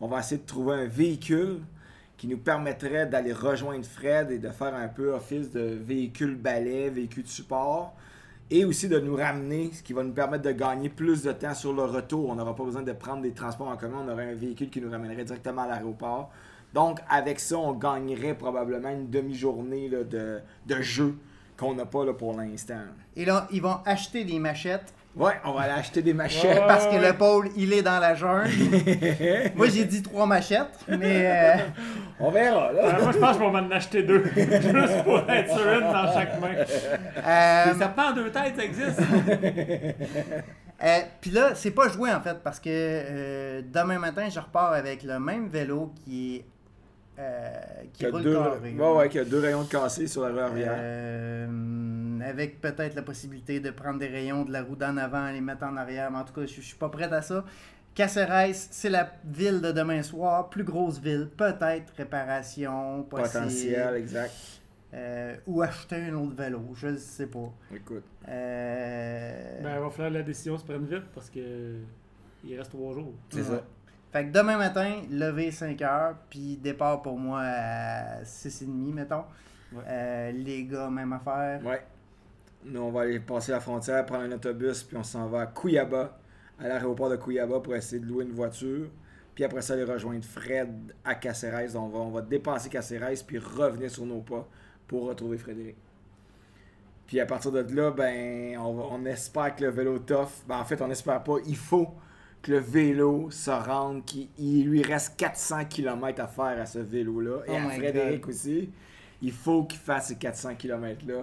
On 0.00 0.08
va 0.08 0.20
essayer 0.20 0.40
de 0.40 0.46
trouver 0.46 0.74
un 0.74 0.86
véhicule 0.86 1.60
qui 2.16 2.26
nous 2.26 2.38
permettrait 2.38 3.06
d'aller 3.06 3.32
rejoindre 3.32 3.84
Fred 3.84 4.30
et 4.30 4.38
de 4.38 4.48
faire 4.48 4.74
un 4.74 4.88
peu 4.88 5.12
office 5.12 5.50
de 5.50 5.60
véhicule 5.60 6.34
balai, 6.34 6.90
véhicule 6.90 7.24
de 7.24 7.28
support. 7.28 7.94
Et 8.48 8.64
aussi 8.64 8.88
de 8.88 9.00
nous 9.00 9.16
ramener, 9.16 9.70
ce 9.72 9.82
qui 9.82 9.92
va 9.92 10.04
nous 10.04 10.12
permettre 10.12 10.44
de 10.44 10.52
gagner 10.52 10.88
plus 10.88 11.22
de 11.24 11.32
temps 11.32 11.54
sur 11.54 11.72
le 11.72 11.82
retour. 11.82 12.30
On 12.30 12.36
n'aura 12.36 12.54
pas 12.54 12.64
besoin 12.64 12.82
de 12.82 12.92
prendre 12.92 13.22
des 13.22 13.32
transports 13.32 13.68
en 13.68 13.76
commun, 13.76 14.04
on 14.06 14.12
aurait 14.12 14.30
un 14.30 14.34
véhicule 14.34 14.70
qui 14.70 14.80
nous 14.80 14.90
ramènerait 14.90 15.24
directement 15.24 15.62
à 15.62 15.68
l'aéroport. 15.68 16.30
Donc, 16.72 17.00
avec 17.08 17.40
ça, 17.40 17.58
on 17.58 17.72
gagnerait 17.72 18.34
probablement 18.34 18.90
une 18.90 19.10
demi-journée 19.10 19.88
de, 19.88 20.82
jeu 20.82 21.16
qu'on 21.56 21.74
n'a 21.74 21.86
pas 21.86 22.12
pour 22.12 22.36
l'instant. 22.36 22.82
Et 23.16 23.24
là, 23.24 23.48
ils 23.50 23.62
vont 23.62 23.78
acheter 23.84 24.24
des 24.24 24.38
machettes 24.38 24.92
Ouais, 25.16 25.32
on 25.46 25.52
va 25.52 25.62
aller 25.62 25.72
acheter 25.72 26.02
des 26.02 26.12
machettes. 26.12 26.44
Ouais. 26.60 26.66
parce 26.66 26.86
que 26.88 26.96
le 26.96 27.14
pôle, 27.14 27.48
il 27.56 27.72
est 27.72 27.80
dans 27.82 27.98
la 27.98 28.14
jungle. 28.14 28.50
Moi, 29.56 29.68
j'ai 29.68 29.86
dit 29.86 30.02
trois 30.02 30.26
machettes, 30.26 30.78
mais 30.88 31.22
euh, 31.24 31.54
On 32.20 32.30
verra, 32.30 32.70
là. 32.72 32.80
Euh, 32.98 33.02
moi, 33.02 33.12
je 33.12 33.18
pense 33.18 33.38
qu'on 33.38 33.50
va 33.50 33.62
m'en 33.62 33.70
acheter 33.70 34.02
deux. 34.02 34.24
Juste 34.36 35.04
pour 35.04 35.18
être 35.30 35.50
sûr, 35.56 35.72
une 35.72 35.80
dans 35.90 36.12
chaque 36.12 36.38
main. 36.38 36.48
euh, 37.26 37.72
Les 37.72 37.78
serpents 37.78 38.10
en 38.10 38.12
deux 38.12 38.30
têtes, 38.30 38.54
ça 38.56 38.64
existe? 38.64 39.00
Euh, 40.84 40.98
Puis 41.22 41.30
là, 41.30 41.52
c'est 41.54 41.70
pas 41.70 41.88
joué 41.88 42.12
en 42.12 42.20
fait, 42.20 42.36
parce 42.44 42.60
que 42.60 42.68
euh, 42.68 43.62
demain 43.64 43.98
matin, 43.98 44.28
je 44.28 44.38
repars 44.38 44.74
avec 44.74 45.02
le 45.04 45.18
même 45.18 45.48
vélo 45.48 45.94
qui 46.04 46.36
est. 46.36 46.44
euh, 47.18 47.48
qui 47.94 48.00
Qui 48.00 48.06
a 48.06 48.10
roule 48.10 48.22
deux, 48.22 48.34
carré. 48.34 48.74
ouais, 48.78 48.92
ouais, 48.98 49.08
qui 49.08 49.18
a 49.18 49.24
deux 49.24 49.40
rayons 49.40 49.62
de 49.62 49.68
cassé 49.70 50.06
sur 50.06 50.20
la 50.28 50.28
rue 50.28 50.40
arrière. 50.40 50.74
Euh, 50.76 51.46
avec 52.26 52.60
peut-être 52.60 52.94
la 52.94 53.02
possibilité 53.02 53.60
de 53.60 53.70
prendre 53.70 53.98
des 53.98 54.08
rayons 54.08 54.44
de 54.44 54.52
la 54.52 54.62
roue 54.62 54.76
d'en 54.76 54.96
avant 54.96 55.28
et 55.28 55.32
les 55.34 55.40
mettre 55.40 55.64
en 55.64 55.76
arrière, 55.76 56.10
mais 56.10 56.18
en 56.18 56.24
tout 56.24 56.34
cas, 56.34 56.42
je, 56.46 56.54
je 56.56 56.60
suis 56.60 56.76
pas 56.76 56.88
prêt 56.88 57.12
à 57.12 57.22
ça. 57.22 57.44
Caceres, 57.94 58.54
c'est 58.54 58.90
la 58.90 59.10
ville 59.24 59.60
de 59.62 59.72
demain 59.72 60.02
soir, 60.02 60.50
plus 60.50 60.64
grosse 60.64 61.00
ville, 61.00 61.30
peut-être 61.36 61.92
réparation 61.96 63.02
possible, 63.04 63.32
Potentiel, 63.32 63.94
exact. 63.96 64.32
euh, 64.92 65.34
ou 65.46 65.62
acheter 65.62 65.96
un 65.96 66.14
autre 66.14 66.36
vélo, 66.36 66.60
je 66.74 66.88
ne 66.88 66.96
sais 66.96 67.26
pas. 67.26 67.50
Écoute. 67.74 68.04
Euh, 68.28 69.62
Ben, 69.62 69.74
il 69.76 69.80
va 69.80 69.90
falloir 69.90 70.10
que 70.10 70.14
la 70.18 70.22
décision 70.22 70.58
se 70.58 70.64
prenne 70.64 70.84
vite 70.86 71.04
parce 71.14 71.30
que 71.30 71.76
il 72.44 72.56
reste 72.58 72.70
trois 72.70 72.92
jours. 72.94 73.14
C'est 73.30 73.38
Ouais. 73.40 73.44
ça. 73.56 73.62
Fait 74.12 74.26
que 74.26 74.30
demain 74.32 74.56
matin, 74.56 75.02
lever 75.10 75.50
5 75.50 75.80
heures, 75.82 76.16
puis 76.30 76.56
départ 76.58 77.02
pour 77.02 77.18
moi 77.18 77.40
à 77.42 78.22
6h30, 78.24 78.92
mettons. 78.94 79.24
Ouais. 79.72 79.82
Euh, 79.86 80.32
les 80.32 80.64
gars, 80.64 80.88
même 80.88 81.12
affaire. 81.12 81.60
Ouais. 81.64 81.82
Nous, 82.66 82.80
on 82.80 82.90
va 82.90 83.02
aller 83.02 83.20
passer 83.20 83.52
la 83.52 83.60
frontière, 83.60 84.04
prendre 84.06 84.24
un 84.24 84.32
autobus, 84.32 84.82
puis 84.82 84.96
on 84.96 85.02
s'en 85.04 85.26
va 85.28 85.42
à 85.42 85.46
Cuyaba, 85.46 86.18
à 86.58 86.68
l'aéroport 86.68 87.08
de 87.10 87.16
Cuyaba, 87.16 87.60
pour 87.60 87.74
essayer 87.76 88.00
de 88.00 88.06
louer 88.06 88.24
une 88.24 88.32
voiture. 88.32 88.88
Puis 89.34 89.44
après 89.44 89.62
ça, 89.62 89.74
aller 89.74 89.84
rejoindre 89.84 90.24
Fred 90.24 90.92
à 91.04 91.14
Caceres. 91.14 91.76
On 91.76 91.88
va, 91.88 91.98
on 91.98 92.10
va 92.10 92.22
dépasser 92.22 92.68
Caceres, 92.68 93.22
puis 93.26 93.38
revenir 93.38 93.90
sur 93.90 94.04
nos 94.06 94.20
pas 94.20 94.48
pour 94.88 95.04
retrouver 95.06 95.38
Frédéric. 95.38 95.76
Puis 97.06 97.20
à 97.20 97.26
partir 97.26 97.52
de 97.52 97.60
là, 97.74 97.90
ben, 97.92 98.58
on, 98.58 98.74
va- 98.74 98.84
on 98.90 99.04
espère 99.04 99.54
que 99.54 99.64
le 99.64 99.70
vélo 99.70 99.98
tough. 100.00 100.28
Ben, 100.48 100.58
en 100.58 100.64
fait, 100.64 100.80
on 100.82 100.90
espère 100.90 101.22
pas. 101.22 101.36
Il 101.46 101.56
faut 101.56 101.88
que 102.42 102.50
le 102.52 102.58
vélo 102.58 103.30
se 103.30 103.50
rende. 103.50 104.04
qu'il 104.04 104.28
il 104.38 104.64
lui 104.68 104.82
reste 104.82 105.16
400 105.16 105.66
km 105.66 106.20
à 106.20 106.26
faire 106.26 106.60
à 106.60 106.66
ce 106.66 106.80
vélo-là. 106.80 107.42
Et 107.46 107.50
Oh 107.52 107.54
à 107.54 107.70
Frédéric 107.70 108.22
God. 108.22 108.30
aussi. 108.30 108.70
Il 109.22 109.32
faut 109.32 109.64
qu'il 109.64 109.78
fasse 109.78 110.08
ces 110.08 110.16
400 110.16 110.56
km-là 110.56 111.22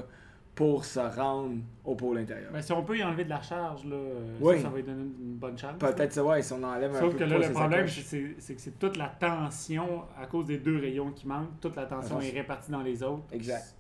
pour 0.56 0.86
se 0.86 1.00
rendre 1.00 1.56
au 1.84 1.96
pôle 1.96 2.20
intérieur. 2.20 2.52
Ben, 2.52 2.62
si 2.62 2.72
on 2.72 2.84
peut 2.84 2.98
y 2.98 3.04
enlever 3.04 3.24
de 3.26 3.30
la 3.30 3.42
charge, 3.42 3.86
là, 3.86 3.96
Oui. 4.40 4.58
ça, 4.58 4.64
ça 4.64 4.70
va 4.70 4.76
lui 4.78 4.84
donner 4.84 5.02
une 5.02 5.36
bonne 5.36 5.58
charge. 5.58 5.78
Peut-être, 5.80 6.14
ça, 6.14 6.24
ouais, 6.24 6.42
si 6.44 6.54
on 6.54 6.62
enlève 6.64 6.96
un 6.96 7.00
Sauf 7.00 7.12
peu 7.14 7.20
que 7.20 7.24
là, 7.24 7.38
le 7.40 7.52
problème, 7.52 7.88
c'est 7.88 8.56
que 8.56 8.62
c'est 8.62 8.78
toute 8.78 8.98
la 8.98 9.08
tension, 9.08 10.04
à 10.16 10.28
cause 10.28 10.46
des 10.46 10.60
deux 10.60 10.78
rayons 10.80 11.12
qui 11.12 11.28
manquent, 11.28 11.60
toute 11.60 11.76
la 11.76 11.86
tension 11.86 12.20
est 12.22 12.30
répartie 12.30 12.72
dans 12.72 12.84
les 12.84 13.02
autres. 13.02 13.24
Exact. 13.32 13.76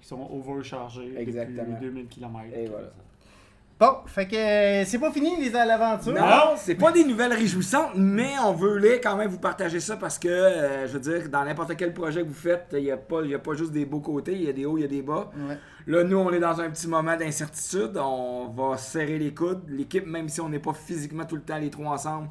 Qui 0.00 0.08
sont 0.08 0.28
overchargés 0.30 1.14
Exactement. 1.16 1.62
depuis 1.62 1.80
2000 1.86 2.08
km. 2.08 2.46
Et 2.56 2.66
voilà. 2.66 2.88
Bon, 3.80 3.96
fait 4.06 4.28
que 4.28 4.36
euh, 4.36 4.84
c'est 4.84 5.00
pas 5.00 5.10
fini 5.10 5.36
les 5.40 5.56
à 5.56 5.64
l'aventure. 5.66 6.12
Non, 6.12 6.54
c'est 6.56 6.76
pas 6.76 6.92
des 6.92 7.04
nouvelles 7.04 7.32
réjouissantes, 7.32 7.90
mais 7.96 8.30
on 8.44 8.52
veut 8.52 8.78
les 8.78 9.00
quand 9.00 9.16
même 9.16 9.28
vous 9.28 9.40
partager 9.40 9.80
ça 9.80 9.96
parce 9.96 10.20
que, 10.20 10.28
euh, 10.28 10.86
je 10.86 10.92
veux 10.92 11.00
dire, 11.00 11.28
dans 11.28 11.44
n'importe 11.44 11.76
quel 11.76 11.92
projet 11.92 12.22
que 12.22 12.28
vous 12.28 12.32
faites, 12.34 12.68
il 12.74 12.84
n'y 12.84 12.92
a, 12.92 12.96
pas- 12.96 13.22
y 13.22 13.34
a 13.34 13.40
pas 13.40 13.54
juste 13.54 13.72
des 13.72 13.84
beaux 13.84 13.98
côtés, 13.98 14.34
il 14.34 14.42
y 14.44 14.48
a 14.48 14.52
des 14.52 14.66
hauts, 14.66 14.78
il 14.78 14.82
y 14.82 14.84
a 14.84 14.88
des 14.88 15.02
bas. 15.02 15.32
Ouais. 15.48 15.58
Là, 15.88 16.04
nous, 16.04 16.16
on 16.16 16.30
est 16.32 16.38
dans 16.38 16.60
un 16.60 16.70
petit 16.70 16.86
moment 16.86 17.16
d'incertitude. 17.16 17.96
On 17.96 18.48
va 18.56 18.76
serrer 18.76 19.18
les 19.18 19.34
coudes. 19.34 19.62
L'équipe, 19.68 20.06
même 20.06 20.28
si 20.28 20.40
on 20.40 20.48
n'est 20.48 20.60
pas 20.60 20.74
physiquement 20.74 21.24
tout 21.24 21.34
le 21.36 21.42
temps 21.42 21.58
les 21.58 21.70
trois 21.70 21.90
ensemble, 21.94 22.28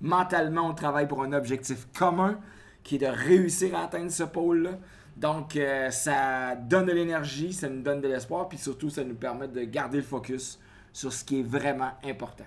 mentalement, 0.00 0.68
on 0.68 0.72
travaille 0.74 1.06
pour 1.06 1.22
un 1.22 1.34
objectif 1.34 1.86
commun 1.98 2.38
qui 2.82 2.94
est 2.94 2.98
de 2.98 3.06
réussir 3.06 3.76
à 3.76 3.84
atteindre 3.84 4.10
ce 4.10 4.22
pôle-là. 4.24 4.70
Donc, 5.18 5.56
euh, 5.56 5.90
ça 5.90 6.54
donne 6.56 6.86
de 6.86 6.92
l'énergie, 6.92 7.52
ça 7.52 7.68
nous 7.68 7.82
donne 7.82 8.00
de 8.00 8.08
l'espoir, 8.08 8.48
puis 8.48 8.56
surtout, 8.56 8.88
ça 8.88 9.04
nous 9.04 9.14
permet 9.14 9.48
de 9.48 9.62
garder 9.64 9.98
le 9.98 10.02
focus 10.02 10.58
sur 10.94 11.12
ce 11.12 11.24
qui 11.24 11.40
est 11.40 11.42
vraiment 11.42 11.90
important. 12.04 12.44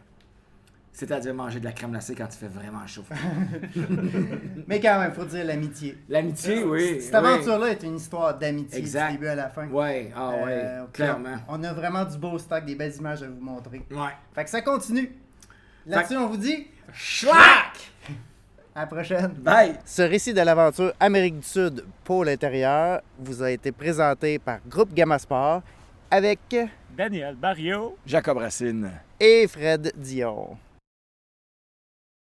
C'est-à-dire 0.94 1.32
manger 1.36 1.60
de 1.60 1.66
la 1.66 1.74
crème 1.74 1.92
glacée 1.92 2.16
quand 2.16 2.26
il 2.26 2.38
fait 2.38 2.48
vraiment 2.48 2.88
chaud. 2.88 3.04
Mais 4.68 4.80
quand 4.80 5.00
même, 5.00 5.12
faut 5.12 5.26
dire 5.26 5.46
l'amitié. 5.46 5.96
L'amitié, 6.10 6.64
oui. 6.64 7.00
Cette 7.00 7.12
oui. 7.12 7.18
aventure-là 7.18 7.68
est 7.68 7.84
une 7.84 7.98
histoire 7.98 8.36
d'amitié 8.36 8.82
du 8.82 8.90
début 8.90 9.28
à 9.28 9.36
la 9.36 9.50
fin. 9.50 9.68
Ouais, 9.68 10.12
ah 10.16 10.30
ouais, 10.32 10.44
Euh, 10.48 10.86
clairement. 10.92 11.36
On 11.50 11.64
a 11.64 11.72
vraiment 11.74 12.04
du 12.04 12.18
beau 12.18 12.40
stock, 12.40 12.66
des 12.66 12.74
belles 12.74 12.96
images 12.96 13.22
à 13.22 13.28
vous 13.28 13.40
montrer. 13.40 13.86
Ouais. 13.92 14.16
Fait 14.34 14.46
que 14.46 14.50
ça 14.50 14.62
continue. 14.62 15.12
Là-dessus, 15.86 16.18
on 16.18 16.28
vous 16.30 16.38
dit 16.38 16.66
Schlack! 16.94 17.92
à 18.74 18.82
la 18.82 18.88
prochaine. 18.88 19.34
Bye! 19.40 19.76
Ce 19.86 20.02
récit 20.02 20.34
de 20.34 20.42
l'aventure 20.42 20.94
Amérique 21.00 21.40
du 21.40 21.48
Sud, 21.48 21.84
pôle 22.04 22.30
intérieur, 22.30 23.02
vous 23.20 23.44
a 23.44 23.52
été 23.52 23.72
présenté 23.72 24.40
par 24.40 24.60
Groupe 24.68 24.94
Gamma 24.94 25.20
Sport 25.20 25.62
avec 26.10 26.40
Daniel 26.96 27.36
Barrio. 27.36 27.98
Jacob 28.06 28.38
Racine. 28.38 28.92
et 29.20 29.48
Fred 29.48 29.92
Dion. 29.96 30.58